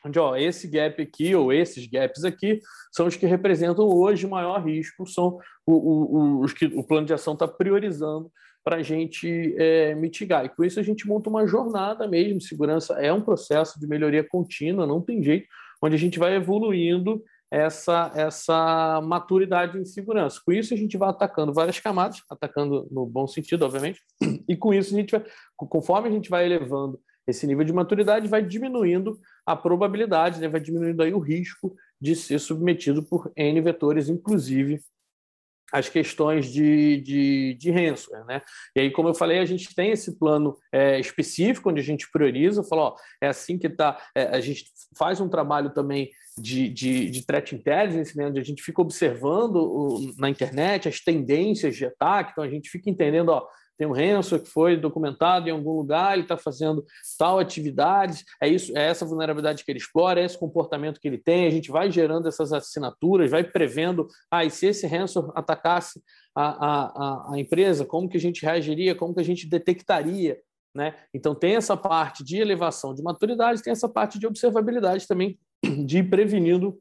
Onde, 0.04 0.18
ó, 0.18 0.36
esse 0.36 0.68
gap 0.68 1.00
aqui 1.00 1.34
ou 1.34 1.50
esses 1.52 1.86
gaps 1.86 2.24
aqui 2.24 2.60
são 2.92 3.06
os 3.06 3.16
que 3.16 3.24
representam 3.24 3.88
hoje 3.88 4.26
o 4.26 4.30
maior 4.30 4.62
risco, 4.62 5.06
são 5.06 5.38
o, 5.64 5.72
o, 5.72 6.40
os 6.40 6.52
que 6.52 6.66
o 6.66 6.84
plano 6.84 7.06
de 7.06 7.14
ação 7.14 7.32
está 7.32 7.48
priorizando 7.48 8.30
para 8.62 8.76
a 8.76 8.82
gente 8.82 9.54
é, 9.58 9.94
mitigar. 9.94 10.44
E 10.44 10.48
com 10.50 10.64
isso 10.64 10.78
a 10.78 10.82
gente 10.82 11.06
monta 11.06 11.30
uma 11.30 11.46
jornada 11.46 12.06
mesmo. 12.06 12.40
Segurança 12.40 12.94
é 12.94 13.12
um 13.12 13.22
processo 13.22 13.80
de 13.80 13.86
melhoria 13.86 14.26
contínua, 14.26 14.86
não 14.86 15.00
tem 15.00 15.22
jeito, 15.22 15.46
onde 15.82 15.94
a 15.94 15.98
gente 15.98 16.18
vai 16.18 16.34
evoluindo 16.34 17.22
essa, 17.54 18.10
essa 18.16 19.00
maturidade 19.02 19.78
em 19.78 19.84
segurança. 19.84 20.40
Com 20.44 20.52
isso 20.52 20.74
a 20.74 20.76
gente 20.76 20.96
vai 20.96 21.08
atacando 21.08 21.52
várias 21.52 21.78
camadas, 21.78 22.20
atacando 22.28 22.88
no 22.90 23.06
bom 23.06 23.28
sentido, 23.28 23.64
obviamente, 23.64 24.00
e 24.48 24.56
com 24.56 24.74
isso 24.74 24.92
a 24.92 24.98
gente 24.98 25.12
vai, 25.12 25.24
conforme 25.56 26.08
a 26.08 26.10
gente 26.10 26.28
vai 26.28 26.44
elevando 26.44 27.00
esse 27.26 27.46
nível 27.46 27.64
de 27.64 27.72
maturidade, 27.72 28.28
vai 28.28 28.42
diminuindo 28.42 29.18
a 29.46 29.54
probabilidade, 29.54 30.40
né, 30.40 30.48
vai 30.48 30.60
diminuindo 30.60 31.00
aí 31.00 31.14
o 31.14 31.20
risco 31.20 31.74
de 32.00 32.16
ser 32.16 32.40
submetido 32.40 33.04
por 33.04 33.32
N 33.36 33.60
vetores, 33.60 34.08
inclusive 34.08 34.80
as 35.72 35.88
questões 35.88 36.52
de, 36.52 37.00
de, 37.00 37.54
de 37.54 37.70
ransomware, 37.70 38.26
né? 38.26 38.42
E 38.76 38.80
aí, 38.80 38.90
como 38.90 39.08
eu 39.08 39.14
falei, 39.14 39.38
a 39.38 39.44
gente 39.44 39.74
tem 39.74 39.90
esse 39.90 40.18
plano 40.18 40.56
é, 40.72 41.00
específico 41.00 41.70
onde 41.70 41.80
a 41.80 41.84
gente 41.84 42.10
prioriza, 42.10 42.62
fala, 42.62 42.82
ó, 42.82 42.96
é 43.20 43.28
assim 43.28 43.58
que 43.58 43.68
tá. 43.68 43.98
É, 44.14 44.24
a 44.36 44.40
gente 44.40 44.66
faz 44.96 45.20
um 45.20 45.28
trabalho 45.28 45.70
também 45.70 46.10
de, 46.38 46.68
de, 46.68 47.10
de 47.10 47.26
threat 47.26 47.54
intelligence, 47.54 48.16
né, 48.16 48.26
onde 48.26 48.40
a 48.40 48.44
gente 48.44 48.62
fica 48.62 48.82
observando 48.82 49.56
o, 49.56 50.14
na 50.18 50.28
internet 50.28 50.88
as 50.88 51.00
tendências 51.00 51.76
de 51.76 51.86
ataque, 51.86 52.32
então 52.32 52.44
a 52.44 52.48
gente 52.48 52.68
fica 52.68 52.90
entendendo, 52.90 53.30
ó, 53.30 53.46
tem 53.76 53.86
um 53.86 53.92
ransom 53.92 54.38
que 54.38 54.48
foi 54.48 54.76
documentado 54.76 55.48
em 55.48 55.52
algum 55.52 55.72
lugar, 55.72 56.14
ele 56.14 56.22
está 56.22 56.36
fazendo 56.36 56.84
tal 57.18 57.38
atividade, 57.38 58.24
é 58.40 58.48
isso, 58.48 58.76
é 58.76 58.86
essa 58.86 59.04
vulnerabilidade 59.04 59.64
que 59.64 59.70
ele 59.70 59.78
explora, 59.78 60.20
é 60.20 60.24
esse 60.24 60.38
comportamento 60.38 61.00
que 61.00 61.08
ele 61.08 61.18
tem, 61.18 61.46
a 61.46 61.50
gente 61.50 61.70
vai 61.70 61.90
gerando 61.90 62.28
essas 62.28 62.52
assinaturas, 62.52 63.30
vai 63.30 63.44
prevendo, 63.44 64.06
ah, 64.30 64.44
e 64.44 64.50
se 64.50 64.66
esse 64.66 64.86
ransom 64.86 65.32
atacasse 65.34 66.00
a, 66.34 66.44
a, 66.44 67.34
a 67.34 67.38
empresa, 67.38 67.84
como 67.84 68.08
que 68.08 68.16
a 68.16 68.20
gente 68.20 68.44
reagiria, 68.44 68.94
como 68.94 69.14
que 69.14 69.20
a 69.20 69.24
gente 69.24 69.48
detectaria, 69.48 70.38
né? 70.74 70.96
Então 71.14 71.34
tem 71.34 71.54
essa 71.54 71.76
parte 71.76 72.24
de 72.24 72.38
elevação 72.38 72.94
de 72.94 73.02
maturidade, 73.02 73.62
tem 73.62 73.72
essa 73.72 73.88
parte 73.88 74.18
de 74.18 74.26
observabilidade 74.26 75.06
também, 75.06 75.38
de 75.86 75.98
ir 75.98 76.10
prevenindo 76.10 76.78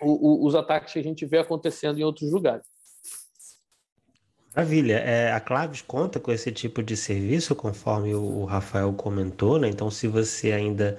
o, 0.00 0.44
o, 0.44 0.46
os 0.46 0.54
ataques 0.54 0.92
que 0.92 0.98
a 0.98 1.02
gente 1.02 1.24
vê 1.24 1.38
acontecendo 1.38 1.98
em 1.98 2.04
outros 2.04 2.32
lugares. 2.32 2.66
Maravilha. 4.56 4.94
É, 5.00 5.32
a 5.32 5.38
Claves 5.40 5.82
conta 5.82 6.18
com 6.18 6.32
esse 6.32 6.50
tipo 6.50 6.82
de 6.82 6.96
serviço, 6.96 7.54
conforme 7.54 8.14
o 8.14 8.44
Rafael 8.44 8.90
comentou, 8.94 9.58
né? 9.58 9.68
Então, 9.68 9.90
se 9.90 10.08
você 10.08 10.50
ainda 10.52 10.98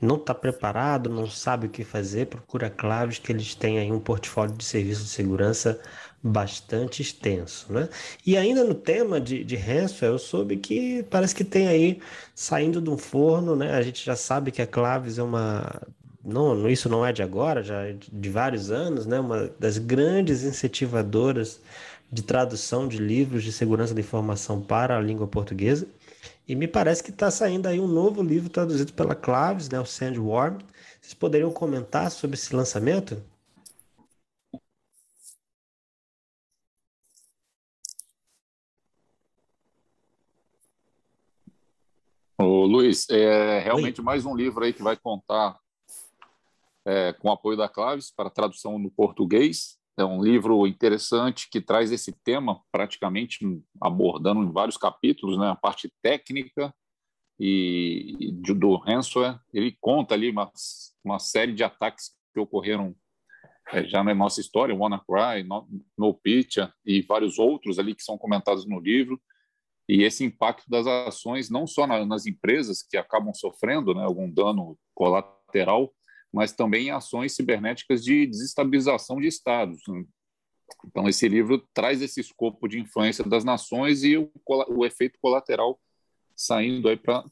não 0.00 0.16
está 0.16 0.32
preparado, 0.34 1.10
não 1.10 1.28
sabe 1.28 1.66
o 1.66 1.70
que 1.70 1.84
fazer, 1.84 2.26
procura 2.26 2.68
a 2.68 2.70
Claves, 2.70 3.18
que 3.18 3.32
eles 3.32 3.54
têm 3.56 3.78
aí 3.80 3.90
um 3.90 3.98
portfólio 4.00 4.56
de 4.56 4.64
serviços 4.64 5.06
de 5.06 5.10
segurança 5.10 5.80
bastante 6.22 7.02
extenso, 7.02 7.72
né? 7.72 7.88
E 8.24 8.36
ainda 8.36 8.62
no 8.64 8.74
tema 8.74 9.20
de, 9.20 9.42
de 9.44 9.56
ransomware, 9.56 10.12
eu 10.14 10.18
soube 10.18 10.56
que 10.56 11.02
parece 11.10 11.34
que 11.34 11.44
tem 11.44 11.66
aí, 11.68 12.00
saindo 12.34 12.80
de 12.80 12.88
um 12.90 12.96
forno, 12.98 13.56
né? 13.56 13.74
A 13.74 13.82
gente 13.82 14.04
já 14.04 14.14
sabe 14.16 14.52
que 14.52 14.62
a 14.62 14.66
Claves 14.66 15.18
é 15.18 15.22
uma... 15.22 15.82
Não, 16.24 16.68
isso 16.68 16.88
não 16.88 17.04
é 17.04 17.12
de 17.12 17.22
agora, 17.22 17.64
já 17.64 17.82
é 17.82 17.94
de 17.94 18.30
vários 18.30 18.70
anos, 18.70 19.06
né? 19.06 19.18
Uma 19.18 19.50
das 19.58 19.76
grandes 19.78 20.44
incentivadoras 20.44 21.60
de 22.12 22.22
tradução 22.22 22.86
de 22.86 22.98
livros 22.98 23.42
de 23.42 23.50
segurança 23.50 23.94
da 23.94 24.00
informação 24.00 24.60
para 24.60 24.98
a 24.98 25.00
língua 25.00 25.26
portuguesa. 25.26 25.88
E 26.46 26.54
me 26.54 26.68
parece 26.68 27.02
que 27.02 27.10
está 27.10 27.30
saindo 27.30 27.66
aí 27.66 27.80
um 27.80 27.88
novo 27.88 28.22
livro 28.22 28.50
traduzido 28.50 28.92
pela 28.92 29.14
Claves, 29.14 29.70
né, 29.70 29.80
o 29.80 29.86
Sandworm. 29.86 30.58
Vocês 31.00 31.14
poderiam 31.14 31.50
comentar 31.50 32.10
sobre 32.10 32.36
esse 32.36 32.54
lançamento? 32.54 33.22
Ô, 42.38 42.66
Luiz, 42.66 43.08
é 43.08 43.60
realmente 43.60 44.00
Oi. 44.00 44.04
mais 44.04 44.26
um 44.26 44.36
livro 44.36 44.64
aí 44.64 44.74
que 44.74 44.82
vai 44.82 44.96
contar 44.96 45.58
é, 46.84 47.14
com 47.14 47.28
o 47.28 47.32
apoio 47.32 47.56
da 47.56 47.70
Claves 47.70 48.10
para 48.10 48.28
tradução 48.28 48.78
no 48.78 48.90
português. 48.90 49.80
É 49.98 50.04
um 50.04 50.22
livro 50.22 50.66
interessante 50.66 51.48
que 51.50 51.60
traz 51.60 51.92
esse 51.92 52.12
tema, 52.24 52.60
praticamente 52.72 53.44
abordando 53.80 54.42
em 54.42 54.50
vários 54.50 54.76
capítulos, 54.76 55.38
né, 55.38 55.50
a 55.50 55.56
parte 55.56 55.92
técnica 56.02 56.74
e, 57.38 58.16
e 58.18 58.32
do 58.32 58.76
ransomware. 58.76 59.38
Ele 59.52 59.76
conta 59.80 60.14
ali 60.14 60.30
uma, 60.30 60.50
uma 61.04 61.18
série 61.18 61.52
de 61.52 61.62
ataques 61.62 62.12
que 62.32 62.40
ocorreram 62.40 62.96
é, 63.70 63.84
já 63.84 64.02
na 64.02 64.14
nossa 64.14 64.40
história, 64.40 64.74
WannaCry, 64.74 65.44
no, 65.44 65.68
no 65.96 66.20
e 66.84 67.02
vários 67.02 67.38
outros 67.38 67.78
ali 67.78 67.94
que 67.94 68.02
são 68.02 68.16
comentados 68.16 68.66
no 68.66 68.80
livro. 68.80 69.20
E 69.88 70.02
esse 70.02 70.24
impacto 70.24 70.68
das 70.70 70.86
ações, 70.86 71.50
não 71.50 71.66
só 71.66 71.86
na, 71.86 72.04
nas 72.06 72.26
empresas 72.26 72.82
que 72.82 72.96
acabam 72.96 73.34
sofrendo 73.34 73.94
né, 73.94 74.04
algum 74.04 74.30
dano 74.30 74.78
colateral, 74.94 75.92
mas 76.32 76.52
também 76.52 76.90
ações 76.90 77.34
cibernéticas 77.34 78.02
de 78.02 78.26
desestabilização 78.26 79.20
de 79.20 79.26
estados. 79.26 79.80
Né? 79.86 80.04
Então, 80.86 81.08
esse 81.08 81.28
livro 81.28 81.58
traz 81.74 82.00
esse 82.00 82.20
escopo 82.20 82.66
de 82.66 82.80
influência 82.80 83.24
das 83.24 83.44
nações 83.44 84.02
e 84.02 84.16
o, 84.16 84.30
o 84.68 84.86
efeito 84.86 85.18
colateral 85.20 85.78
saindo 86.34 86.88
aí 86.88 86.96
para 86.96 87.22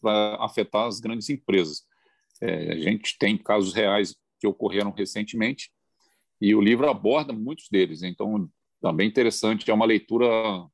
afetar 0.40 0.86
as 0.86 1.00
grandes 1.00 1.30
empresas. 1.30 1.82
É, 2.40 2.72
a 2.72 2.78
gente 2.78 3.18
tem 3.18 3.36
casos 3.36 3.74
reais 3.74 4.14
que 4.38 4.46
ocorreram 4.46 4.90
recentemente 4.90 5.70
e 6.40 6.54
o 6.54 6.60
livro 6.60 6.88
aborda 6.88 7.32
muitos 7.32 7.68
deles. 7.68 8.02
Então, 8.02 8.48
também 8.80 9.08
interessante, 9.08 9.70
é 9.70 9.74
uma 9.74 9.84
leitura 9.84 10.26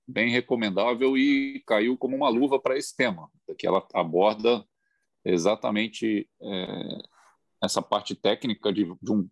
bem 0.06 0.30
recomendável 0.30 1.16
e 1.16 1.62
caiu 1.66 1.96
como 1.96 2.14
uma 2.14 2.28
luva 2.28 2.60
para 2.60 2.76
esse 2.76 2.94
tema, 2.96 3.28
que 3.58 3.66
ela 3.66 3.84
aborda 3.94 4.64
exatamente 5.24 6.28
é, 6.40 6.98
essa 7.62 7.80
parte 7.82 8.14
técnica 8.14 8.72
de, 8.72 8.84
de, 9.00 9.12
um, 9.12 9.28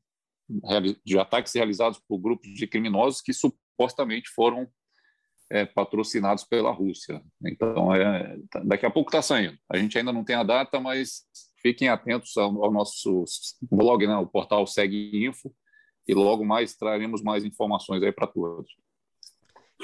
de, 1.05 1.19
ataques 1.19 1.55
realizados 1.55 2.01
por 2.09 2.19
grupos 2.19 2.53
de 2.53 2.67
criminosos 2.67 3.21
que 3.21 3.33
supostamente 3.33 4.31
foram 4.31 4.69
é, 5.51 5.65
patrocinados 5.65 6.45
pela 6.45 6.73
Rússia. 6.73 7.23
Então, 7.45 7.95
é, 7.95 8.37
daqui 8.65 8.87
a 8.87 8.91
pouco 8.91 9.11
está 9.11 9.23
saindo. 9.23 9.59
A 9.71 9.77
gente 9.77 9.97
ainda 9.99 10.13
não 10.13 10.25
tem 10.25 10.37
a 10.37 10.43
data, 10.43 10.81
mas 10.81 11.25
fiquem 11.61 11.89
atentos 11.89 12.37
ao, 12.37 12.65
ao 12.65 12.73
nosso 12.73 13.25
blog, 13.71 14.07
né, 14.07 14.17
o 14.17 14.27
portal 14.27 14.67
Segue 14.67 15.27
Info, 15.27 15.55
e 16.07 16.15
logo 16.15 16.45
mais 16.45 16.75
traremos 16.75 17.23
mais 17.23 17.45
informações 17.45 18.03
aí 18.03 18.13
para 18.13 18.27
todos. 18.27 18.71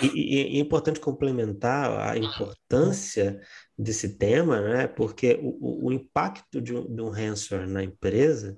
E, 0.02 0.54
e, 0.54 0.58
é 0.58 0.60
importante 0.60 1.00
complementar 1.00 2.10
a 2.10 2.16
importância 2.16 3.40
desse 3.76 4.16
tema, 4.16 4.60
né? 4.60 4.86
Porque 4.86 5.38
o, 5.42 5.88
o 5.88 5.92
impacto 5.92 6.60
de 6.60 6.74
um, 6.74 6.94
de 6.94 7.02
um 7.02 7.10
ransomware 7.10 7.68
na 7.68 7.82
empresa 7.82 8.56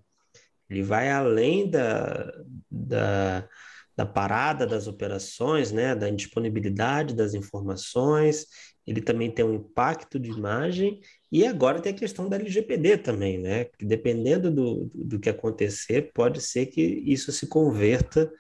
ele 0.73 0.83
vai 0.83 1.11
além 1.11 1.69
da, 1.69 2.33
da, 2.71 3.47
da 3.95 4.07
parada 4.07 4.67
das 4.67 4.87
operações, 4.87 5.71
né? 5.71 5.95
Da 5.95 6.09
indisponibilidade 6.09 7.15
das 7.15 7.35
informações. 7.35 8.47
Ele 8.87 9.03
também 9.03 9.31
tem 9.31 9.45
um 9.45 9.55
impacto 9.55 10.19
de 10.19 10.31
imagem 10.31 11.01
e 11.31 11.47
agora 11.47 11.81
tem 11.81 11.93
a 11.93 11.97
questão 11.97 12.27
da 12.27 12.37
LGPD 12.37 12.99
também, 12.99 13.39
né? 13.39 13.67
Que 13.67 13.85
dependendo 13.85 14.51
do, 14.51 14.91
do 14.95 15.21
que 15.21 15.29
acontecer, 15.29 16.11
pode 16.15 16.41
ser 16.41 16.67
que 16.67 16.81
isso 16.81 17.31
se 17.33 17.47
converta 17.47 18.33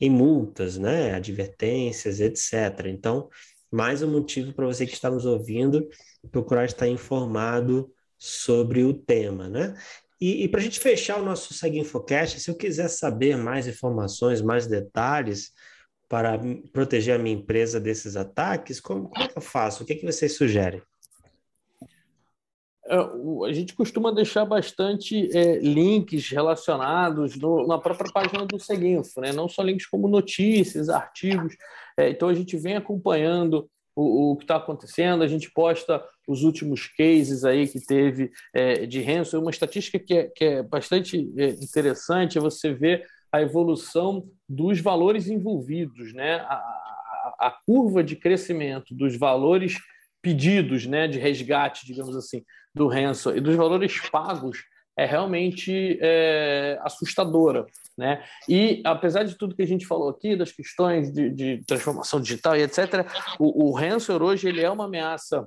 em 0.00 0.10
multas, 0.10 0.78
né? 0.78 1.14
Advertências, 1.14 2.20
etc. 2.20 2.86
Então, 2.86 3.28
mais 3.70 4.02
um 4.02 4.10
motivo 4.10 4.52
para 4.52 4.66
você 4.66 4.86
que 4.86 4.94
está 4.94 5.10
nos 5.10 5.26
ouvindo 5.26 5.88
procurar 6.30 6.64
estar 6.64 6.88
informado 6.88 7.92
sobre 8.18 8.82
o 8.84 8.94
tema, 8.94 9.48
né? 9.48 9.74
E, 10.20 10.44
e 10.44 10.48
para 10.48 10.60
a 10.60 10.62
gente 10.62 10.80
fechar 10.80 11.20
o 11.20 11.24
nosso 11.24 11.54
Segue 11.54 11.78
Infocast, 11.78 12.40
se 12.40 12.50
eu 12.50 12.56
quiser 12.56 12.88
saber 12.88 13.36
mais 13.36 13.68
informações, 13.68 14.42
mais 14.42 14.66
detalhes 14.66 15.52
para 16.08 16.38
proteger 16.72 17.14
a 17.14 17.18
minha 17.18 17.36
empresa 17.36 17.78
desses 17.78 18.16
ataques, 18.16 18.80
como, 18.80 19.08
como 19.08 19.24
é 19.24 19.28
que 19.28 19.38
eu 19.38 19.42
faço? 19.42 19.82
O 19.82 19.86
que, 19.86 19.92
é 19.92 19.96
que 19.96 20.06
vocês 20.06 20.36
sugerem? 20.36 20.82
É, 22.88 23.48
a 23.48 23.52
gente 23.52 23.74
costuma 23.74 24.10
deixar 24.10 24.46
bastante 24.46 25.28
é, 25.36 25.58
links 25.58 26.30
relacionados 26.30 27.36
no, 27.36 27.66
na 27.66 27.76
própria 27.78 28.10
página 28.10 28.46
do 28.46 28.58
Seguinfo, 28.58 29.20
né? 29.20 29.30
não 29.32 29.46
só 29.46 29.62
links 29.62 29.86
como 29.86 30.08
notícias, 30.08 30.88
artigos. 30.88 31.54
É, 31.98 32.08
então 32.08 32.28
a 32.28 32.34
gente 32.34 32.56
vem 32.56 32.76
acompanhando 32.76 33.68
o, 33.94 34.32
o 34.32 34.36
que 34.36 34.44
está 34.44 34.56
acontecendo, 34.56 35.22
a 35.22 35.26
gente 35.26 35.50
posta 35.50 36.02
os 36.26 36.44
últimos 36.44 36.86
cases 36.86 37.44
aí 37.44 37.68
que 37.68 37.80
teve 37.80 38.30
é, 38.54 38.86
de 38.86 39.02
ransom. 39.02 39.40
Uma 39.40 39.50
estatística 39.50 39.98
que 39.98 40.14
é, 40.14 40.28
que 40.28 40.44
é 40.44 40.62
bastante 40.62 41.30
é, 41.36 41.48
interessante 41.50 42.38
é 42.38 42.40
você 42.40 42.72
ver 42.72 43.04
a 43.30 43.42
evolução 43.42 44.26
dos 44.48 44.80
valores 44.80 45.28
envolvidos, 45.28 46.14
né? 46.14 46.36
a, 46.36 46.54
a, 46.54 47.34
a 47.38 47.50
curva 47.66 48.02
de 48.02 48.16
crescimento 48.16 48.94
dos 48.94 49.14
valores 49.14 49.76
pedidos 50.22 50.86
né, 50.86 51.06
de 51.06 51.18
resgate, 51.18 51.86
digamos 51.86 52.16
assim, 52.16 52.44
do 52.74 52.88
ransom 52.88 53.32
e 53.32 53.40
dos 53.40 53.56
valores 53.56 54.00
pagos 54.10 54.64
é 54.96 55.06
realmente 55.06 55.96
é, 56.02 56.76
assustadora. 56.82 57.64
Né? 57.96 58.24
E, 58.48 58.82
apesar 58.84 59.22
de 59.22 59.36
tudo 59.36 59.54
que 59.54 59.62
a 59.62 59.66
gente 59.66 59.86
falou 59.86 60.08
aqui, 60.08 60.36
das 60.36 60.50
questões 60.50 61.12
de, 61.12 61.30
de 61.30 61.64
transformação 61.64 62.20
digital 62.20 62.56
e 62.56 62.62
etc., 62.62 63.06
o, 63.38 63.70
o 63.70 64.22
hoje 64.22 64.48
ele 64.48 64.60
é 64.60 64.70
uma 64.70 64.86
ameaça 64.86 65.46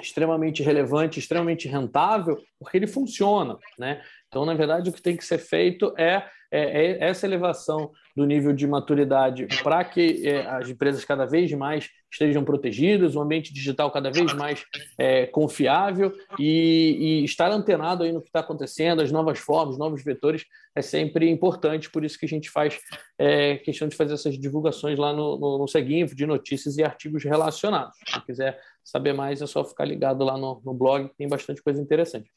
extremamente 0.00 0.62
relevante, 0.62 1.18
extremamente 1.18 1.68
rentável, 1.68 2.40
porque 2.58 2.76
ele 2.76 2.86
funciona. 2.86 3.58
Né? 3.78 4.02
Então, 4.28 4.46
na 4.46 4.54
verdade, 4.54 4.90
o 4.90 4.92
que 4.92 5.02
tem 5.02 5.16
que 5.16 5.24
ser 5.24 5.38
feito 5.38 5.92
é, 5.98 6.24
é, 6.52 6.92
é 6.92 7.08
essa 7.08 7.26
elevação 7.26 7.90
do 8.14 8.26
nível 8.26 8.52
de 8.52 8.66
maturidade 8.66 9.46
para 9.62 9.82
que 9.84 10.28
é, 10.28 10.46
as 10.46 10.68
empresas 10.68 11.04
cada 11.04 11.24
vez 11.24 11.50
mais 11.52 11.88
estejam 12.12 12.44
protegidas, 12.44 13.16
o 13.16 13.22
ambiente 13.22 13.54
digital 13.54 13.90
cada 13.90 14.10
vez 14.10 14.34
mais 14.34 14.64
é, 14.98 15.26
confiável 15.26 16.12
e, 16.38 17.22
e, 17.22 17.24
estar 17.24 17.50
antenado 17.50 18.04
aí 18.04 18.12
no 18.12 18.20
que 18.20 18.28
está 18.28 18.40
acontecendo, 18.40 19.00
as 19.00 19.10
novas 19.10 19.38
formas, 19.38 19.78
novos 19.78 20.04
vetores, 20.04 20.44
é 20.76 20.82
sempre 20.82 21.30
importante, 21.30 21.90
por 21.90 22.04
isso 22.04 22.18
que 22.18 22.26
a 22.26 22.28
gente 22.28 22.50
faz 22.50 22.78
é, 23.18 23.56
questão 23.56 23.88
de 23.88 23.96
fazer 23.96 24.14
essas 24.14 24.38
divulgações 24.38 24.98
lá 24.98 25.14
no, 25.14 25.38
no, 25.38 25.58
no 25.58 25.68
Seguinfo, 25.68 26.14
de 26.14 26.26
notícias 26.26 26.76
e 26.76 26.84
artigos 26.84 27.24
relacionados. 27.24 27.96
Se 28.06 28.20
quiser 28.26 28.60
saber 28.84 29.14
mais, 29.14 29.40
é 29.40 29.46
só 29.46 29.64
ficar 29.64 29.86
ligado 29.86 30.22
lá 30.22 30.36
no, 30.36 30.60
no 30.62 30.74
blog, 30.74 31.10
tem 31.16 31.26
bastante 31.26 31.62
coisa 31.62 31.80
interessante. 31.80 32.30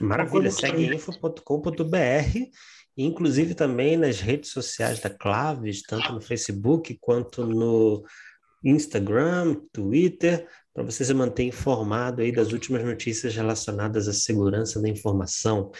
Maravilha, 0.00 0.50
segueinfo.com.br, 0.50 2.50
inclusive 2.96 3.54
também 3.54 3.96
nas 3.96 4.20
redes 4.20 4.50
sociais 4.50 5.00
da 5.00 5.10
Claves, 5.10 5.82
tanto 5.82 6.12
no 6.12 6.20
Facebook 6.20 6.96
quanto 7.00 7.46
no 7.46 8.04
Instagram, 8.64 9.56
Twitter, 9.72 10.46
para 10.72 10.84
você 10.84 11.04
se 11.04 11.12
manter 11.12 11.44
informado 11.44 12.22
aí 12.22 12.32
das 12.32 12.52
últimas 12.52 12.82
notícias 12.82 13.34
relacionadas 13.34 14.08
à 14.08 14.12
segurança 14.12 14.80
da 14.80 14.88
informação. 14.88 15.70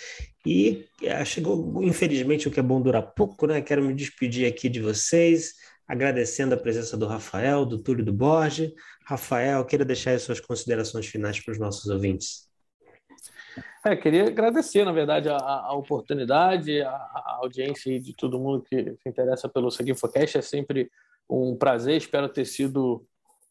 E 0.44 0.87
ah, 1.09 1.25
chegou, 1.25 1.83
infelizmente, 1.83 2.48
o 2.48 2.51
que 2.51 2.61
é 2.61 2.62
bom 2.62 2.81
durar 2.81 3.14
pouco, 3.14 3.46
né? 3.46 3.62
Quero 3.62 3.83
me 3.83 3.94
despedir 3.94 4.46
aqui 4.46 4.68
de 4.68 4.81
vocês, 4.81 5.55
agradecendo 5.88 6.55
a 6.55 6.59
presença 6.59 6.96
do 6.96 7.07
Rafael, 7.07 7.64
do 7.64 7.79
Túlio 7.79 8.05
do 8.05 8.12
Borges. 8.12 8.72
Rafael, 9.07 9.64
queira 9.64 9.85
deixar 9.85 10.12
as 10.12 10.22
suas 10.22 10.40
considerações 10.40 11.07
finais 11.07 11.40
para 11.40 11.53
os 11.53 11.59
nossos 11.59 11.87
ouvintes. 11.87 12.52
É, 13.85 13.97
queria 13.97 14.29
agradecer, 14.29 14.85
na 14.85 14.92
verdade, 14.92 15.29
a, 15.29 15.37
a 15.37 15.73
oportunidade, 15.75 16.81
a, 16.83 16.90
a, 16.90 17.38
audiência 17.40 17.99
de 18.01 18.14
todo 18.14 18.38
mundo 18.38 18.62
que 18.62 18.97
se 19.03 19.09
interessa 19.09 19.49
pelo 19.49 19.73
Seguinfocast. 19.73 20.38
É 20.38 20.42
sempre 20.42 20.88
um 21.29 21.57
prazer, 21.57 21.97
espero 21.97 22.29
ter 22.29 22.45
sido 22.45 23.05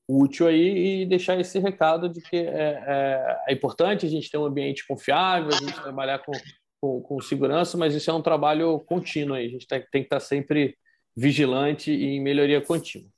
útil 0.08 0.48
aí 0.48 1.02
e 1.02 1.06
deixar 1.06 1.39
esse 1.39 1.60
recado 1.60 2.08
de 2.08 2.22
que 2.22 2.38
é, 2.38 2.84
é, 2.88 3.38
é 3.50 3.54
importante 3.54 4.06
a 4.06 4.10
gente 4.10 4.30
ter 4.30 4.38
um 4.38 4.46
ambiente 4.46 4.86
confiável, 4.88 5.50
a 5.50 5.58
gente 5.58 5.82
trabalhar 5.82 6.20
com, 6.20 6.32
com, 6.80 7.02
com, 7.02 7.22
segurança, 7.22 7.78
mas 7.78 7.94
isso 7.94 8.10
é 8.10 8.13
um 8.13 8.22
trabalho 8.22 8.80
contínuo 8.82 9.36
aí. 9.36 9.48
A 9.48 9.50
gente 9.50 9.67
tem, 9.67 9.86
tem 9.91 10.02
que 10.02 10.08
estar 10.08 10.20
sempre 10.20 10.78
vigilante 11.15 11.91
e 11.91 12.15
em 12.15 12.22
melhoria 12.22 12.62
contínua. 12.62 13.10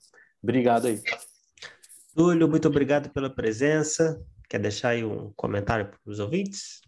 Obrigado 0.42 0.88
aí. 0.88 1.00
Túlio, 2.16 2.48
muito 2.48 2.68
obrigado 2.68 3.10
pela 3.10 3.30
presença. 3.30 4.20
Quer 4.50 4.60
deixar 4.60 4.90
aí 4.90 5.04
um 5.04 5.32
comentário 5.36 5.86
para 5.88 6.00
os 6.06 6.20
ouvintes? 6.20 6.83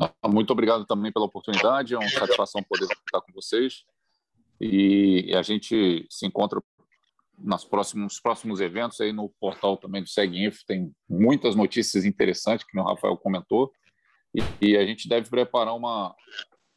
Ah, 0.00 0.28
muito 0.28 0.50
obrigado 0.50 0.86
também 0.86 1.12
pela 1.12 1.26
oportunidade, 1.26 1.92
é 1.92 1.98
uma 1.98 2.08
satisfação 2.08 2.62
poder 2.62 2.84
estar 2.84 3.20
com 3.20 3.32
vocês. 3.34 3.84
E 4.58 5.30
a 5.36 5.42
gente 5.42 6.06
se 6.08 6.26
encontra 6.26 6.58
nos 7.38 7.64
próximos, 7.64 8.18
próximos 8.18 8.60
eventos 8.60 8.98
aí 9.00 9.12
no 9.12 9.28
portal 9.38 9.76
também 9.76 10.02
do 10.02 10.08
SegInfo, 10.08 10.64
tem 10.66 10.90
muitas 11.08 11.54
notícias 11.54 12.06
interessantes 12.06 12.66
que 12.66 12.78
o 12.78 12.82
Rafael 12.82 13.16
comentou, 13.16 13.70
e, 14.34 14.68
e, 14.68 14.76
a 14.76 14.86
gente 14.86 15.08
deve 15.08 15.28
preparar 15.28 15.74
uma, 15.74 16.14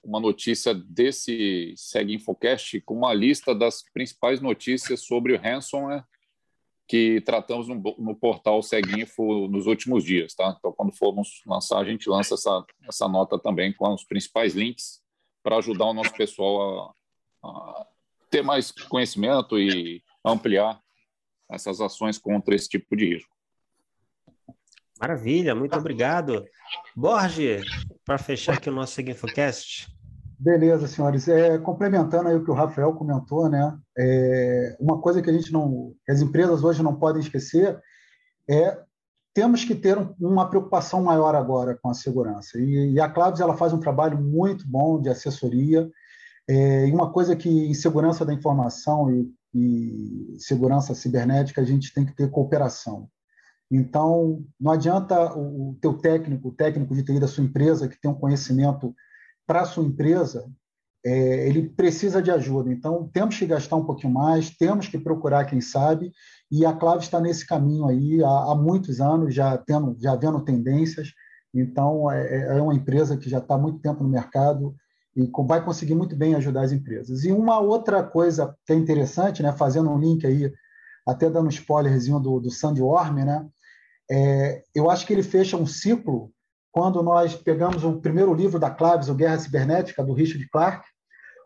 uma 0.03 0.19
notícia 0.19 0.73
desse 0.73 1.73
SegInfocast 1.77 2.81
com 2.81 2.95
uma 2.95 3.13
lista 3.13 3.53
das 3.53 3.83
principais 3.93 4.41
notícias 4.41 5.05
sobre 5.05 5.33
o 5.33 5.39
ransomware 5.39 6.03
que 6.87 7.21
tratamos 7.21 7.67
no, 7.67 7.81
no 7.97 8.15
portal 8.15 8.61
Seguinfo 8.61 9.47
nos 9.47 9.67
últimos 9.67 10.03
dias, 10.03 10.33
tá? 10.33 10.55
Então, 10.57 10.71
quando 10.73 10.95
formos 10.95 11.41
lançar, 11.45 11.79
a 11.79 11.85
gente 11.85 12.09
lança 12.09 12.35
essa, 12.35 12.65
essa 12.87 13.07
nota 13.07 13.39
também 13.39 13.73
com 13.73 13.93
os 13.93 14.03
principais 14.03 14.53
links 14.53 15.01
para 15.41 15.57
ajudar 15.57 15.85
o 15.85 15.93
nosso 15.93 16.13
pessoal 16.13 16.95
a, 17.43 17.47
a 17.47 17.87
ter 18.29 18.41
mais 18.41 18.71
conhecimento 18.71 19.57
e 19.57 20.03
ampliar 20.25 20.81
essas 21.49 21.79
ações 21.79 22.17
contra 22.17 22.55
esse 22.55 22.67
tipo 22.67 22.95
de 22.95 23.13
risco. 23.13 23.33
Maravilha, 24.99 25.53
muito 25.53 25.77
obrigado. 25.77 26.45
Borge, 26.95 27.61
para 28.05 28.17
fechar 28.17 28.55
aqui 28.55 28.69
o 28.69 28.73
nosso 28.73 28.93
Seguinfocast. 28.93 29.87
Beleza, 30.39 30.87
senhores. 30.87 31.27
É, 31.27 31.57
complementando 31.57 32.29
aí 32.29 32.35
o 32.35 32.43
que 32.43 32.51
o 32.51 32.55
Rafael 32.55 32.93
comentou, 32.93 33.49
né? 33.49 33.77
É, 33.97 34.75
uma 34.79 34.99
coisa 34.99 35.21
que 35.21 35.29
a 35.29 35.33
gente 35.33 35.51
não, 35.51 35.93
as 36.09 36.21
empresas 36.21 36.63
hoje 36.63 36.83
não 36.83 36.95
podem 36.95 37.21
esquecer 37.21 37.79
é 38.49 38.81
temos 39.33 39.65
que 39.65 39.73
ter 39.73 39.97
um, 39.97 40.13
uma 40.19 40.47
preocupação 40.47 41.01
maior 41.01 41.33
agora 41.35 41.77
com 41.81 41.89
a 41.89 41.93
segurança. 41.93 42.59
E, 42.59 42.93
e, 42.93 42.99
a 42.99 43.09
Claves 43.09 43.39
ela 43.39 43.57
faz 43.57 43.73
um 43.73 43.79
trabalho 43.79 44.21
muito 44.21 44.67
bom 44.67 45.01
de 45.01 45.09
assessoria. 45.09 45.89
É, 46.47 46.87
e 46.87 46.91
uma 46.91 47.11
coisa 47.11 47.35
que 47.35 47.49
em 47.49 47.73
segurança 47.73 48.25
da 48.25 48.33
informação 48.33 49.09
e, 49.09 49.33
e 49.53 50.35
segurança 50.39 50.93
cibernética 50.93 51.61
a 51.61 51.65
gente 51.65 51.93
tem 51.93 52.05
que 52.05 52.15
ter 52.15 52.29
cooperação. 52.29 53.07
Então, 53.71 54.45
não 54.59 54.71
adianta 54.71 55.35
o 55.35 55.75
teu 55.81 55.95
técnico, 55.95 56.49
o 56.49 56.53
técnico 56.53 56.93
de 56.93 57.03
TI 57.03 57.19
da 57.19 57.27
sua 57.27 57.43
empresa, 57.43 57.87
que 57.87 57.99
tem 57.99 58.11
um 58.11 58.15
conhecimento 58.15 58.93
para 59.45 59.61
a 59.61 59.65
sua 59.65 59.83
empresa, 59.83 60.45
é, 61.05 61.47
ele 61.47 61.69
precisa 61.69 62.21
de 62.21 62.31
ajuda. 62.31 62.71
Então, 62.71 63.09
temos 63.13 63.37
que 63.37 63.45
gastar 63.45 63.75
um 63.75 63.85
pouquinho 63.85 64.13
mais, 64.13 64.49
temos 64.49 64.87
que 64.87 64.97
procurar 64.97 65.45
quem 65.45 65.59
sabe, 65.59 66.11
e 66.49 66.65
a 66.65 66.73
Clave 66.73 67.03
está 67.03 67.19
nesse 67.19 67.45
caminho 67.45 67.87
aí 67.87 68.23
há, 68.23 68.51
há 68.51 68.55
muitos 68.55 69.01
anos, 69.01 69.33
já, 69.33 69.57
tendo, 69.57 69.95
já 69.99 70.15
vendo 70.15 70.43
tendências. 70.43 71.09
Então, 71.53 72.09
é, 72.09 72.57
é 72.57 72.61
uma 72.61 72.73
empresa 72.73 73.17
que 73.17 73.29
já 73.29 73.39
está 73.39 73.55
há 73.55 73.57
muito 73.57 73.79
tempo 73.79 74.03
no 74.03 74.09
mercado 74.09 74.75
e 75.15 75.29
vai 75.45 75.63
conseguir 75.63 75.93
muito 75.93 76.15
bem 76.15 76.35
ajudar 76.35 76.61
as 76.61 76.71
empresas. 76.71 77.23
E 77.23 77.31
uma 77.31 77.59
outra 77.59 78.01
coisa 78.03 78.55
que 78.65 78.73
é 78.73 78.75
interessante, 78.75 79.43
né, 79.43 79.51
fazendo 79.51 79.91
um 79.91 79.99
link 79.99 80.25
aí, 80.25 80.51
até 81.05 81.29
dando 81.29 81.47
um 81.47 81.49
spoilerzinho 81.49 82.19
do, 82.19 82.39
do 82.39 82.49
Sandy 82.49 82.81
Worm, 82.81 83.23
né, 83.23 83.45
é, 84.09 84.63
eu 84.73 84.89
acho 84.89 85.05
que 85.05 85.13
ele 85.13 85.23
fecha 85.23 85.55
um 85.55 85.65
ciclo 85.65 86.32
quando 86.73 87.03
nós 87.03 87.35
pegamos 87.35 87.83
o 87.83 88.01
primeiro 88.01 88.33
livro 88.33 88.59
da 88.59 88.71
Claves, 88.71 89.07
o 89.07 89.13
Guerra 89.13 89.37
Cibernética, 89.37 90.03
do 90.03 90.11
Richard 90.11 90.49
Clark, 90.49 90.83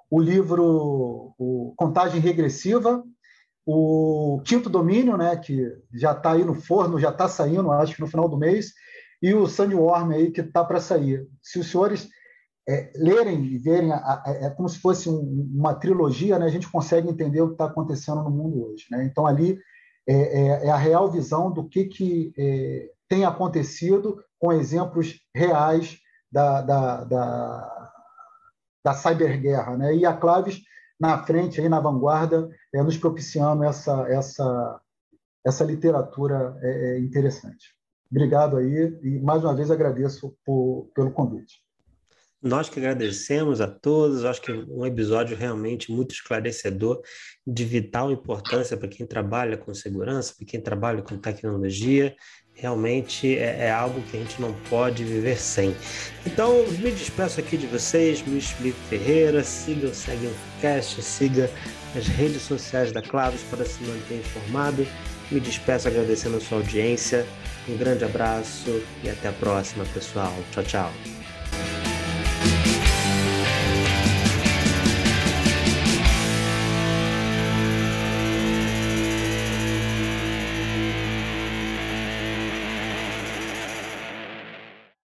o 0.10 0.22
livro 0.22 1.36
o 1.38 1.74
Contagem 1.76 2.22
Regressiva, 2.22 3.04
o 3.66 4.42
Quinto 4.46 4.70
Domínio, 4.70 5.18
né, 5.18 5.36
que 5.36 5.70
já 5.94 6.14
está 6.14 6.32
aí 6.32 6.46
no 6.46 6.56
forno, 6.56 6.98
já 6.98 7.10
está 7.10 7.28
saindo, 7.28 7.70
acho 7.74 7.94
que 7.94 8.00
no 8.00 8.08
final 8.08 8.30
do 8.30 8.38
mês, 8.38 8.72
e 9.22 9.34
o 9.34 9.48
Sandworm 9.48 10.12
aí 10.12 10.32
que 10.32 10.40
está 10.40 10.64
para 10.64 10.80
sair. 10.80 11.28
Se 11.44 11.60
os 11.60 11.70
senhores 11.70 12.08
é, 12.66 12.94
lerem 12.96 13.44
e 13.44 13.58
verem, 13.58 13.92
a, 13.92 14.24
é 14.26 14.50
como 14.52 14.70
se 14.70 14.80
fosse 14.80 15.10
um, 15.10 15.52
uma 15.54 15.76
trilogia, 15.76 16.40
né, 16.40 16.46
a 16.46 16.50
gente 16.50 16.72
consegue 16.72 17.10
entender 17.10 17.42
o 17.42 17.48
que 17.48 17.56
está 17.56 17.66
acontecendo 17.66 18.24
no 18.24 18.32
mundo 18.32 18.66
hoje. 18.66 18.86
Né? 18.90 19.04
Então 19.04 19.28
ali 19.28 19.60
é, 20.08 20.14
é, 20.14 20.68
é, 20.68 20.70
a 20.70 20.78
real 20.78 21.12
visão 21.12 21.52
do 21.52 21.68
que, 21.68 21.84
que 21.84 22.32
é, 22.38 22.92
tem 23.10 23.26
acontecido 23.26 24.24
com 24.40 24.52
exemplos 24.52 25.20
reais 25.36 25.98
da, 26.32 26.62
da, 26.62 27.04
da, 27.04 27.92
da 28.84 28.94
cyberguerra. 28.94 29.78
Né? 29.78 29.96
E 29.96 30.06
a 30.06 30.14
Claves 30.14 30.62
na 31.00 31.24
frente, 31.24 31.62
aí 31.62 31.70
na 31.70 31.80
vanguarda, 31.80 32.50
é, 32.74 32.82
nos 32.82 32.98
propiciando 32.98 33.64
essa, 33.64 34.08
essa, 34.10 34.82
essa 35.46 35.64
literatura 35.64 36.58
é, 36.62 36.70
é, 36.70 37.00
interessante. 37.00 37.76
Obrigado 38.10 38.58
aí 38.58 38.98
e 39.04 39.20
mais 39.20 39.44
uma 39.44 39.56
vez 39.56 39.70
agradeço 39.70 40.36
por, 40.46 40.90
pelo 40.96 41.12
convite. 41.12 41.62
Nós 42.42 42.70
que 42.70 42.80
agradecemos 42.80 43.60
a 43.60 43.68
todos, 43.68 44.24
acho 44.24 44.42
que 44.42 44.52
um 44.52 44.86
episódio 44.86 45.36
realmente 45.36 45.92
muito 45.92 46.14
esclarecedor, 46.14 47.02
de 47.46 47.66
vital 47.66 48.12
importância 48.12 48.78
para 48.78 48.88
quem 48.88 49.06
trabalha 49.08 49.58
com 49.58 49.74
segurança, 49.74 50.34
para 50.38 50.46
quem 50.46 50.62
trabalha 50.62 51.02
com 51.02 51.18
tecnologia 51.18 52.16
realmente 52.58 53.38
é, 53.38 53.66
é, 53.66 53.72
algo 53.72 54.02
que 54.10 54.18
a 54.18 54.20
gente 54.20 54.42
não 54.42 54.54
pode 54.70 55.04
viver 55.04 55.38
sem. 55.38 55.76
Então, 56.26 56.66
me 56.80 56.92
despeço 56.92 57.40
aqui 57.40 57.56
de 57.56 57.68
vocês, 57.68 58.24
Luiz 58.28 58.50
Felipe 58.50 58.78
Ferreira, 58.90 59.44
siga 59.44 59.88
o 59.88 59.94
Segue 59.94 60.26
Infocast, 60.26 61.02
siga 61.02 61.50
as 61.96 62.08
redes 62.08 62.42
sociais 62.42 62.92
da 62.92 63.02
Claves 63.02 63.42
para 63.50 63.64
se 63.64 63.82
manter 63.84 64.16
informado. 64.16 64.86
Me 65.32 65.40
despeço 65.40 65.88
agradecendo 65.88 66.38
a 66.38 66.40
sua 66.40 66.58
audiência. 66.60 67.26
Um 67.68 67.78
grande 67.78 68.06
abraço 68.06 68.82
e 69.04 69.10
até 69.10 69.28
a 69.28 69.34
próxima, 69.34 69.86
pessoal. 69.94 70.34
Tchau, 70.52 70.64
tchau. 70.64 71.17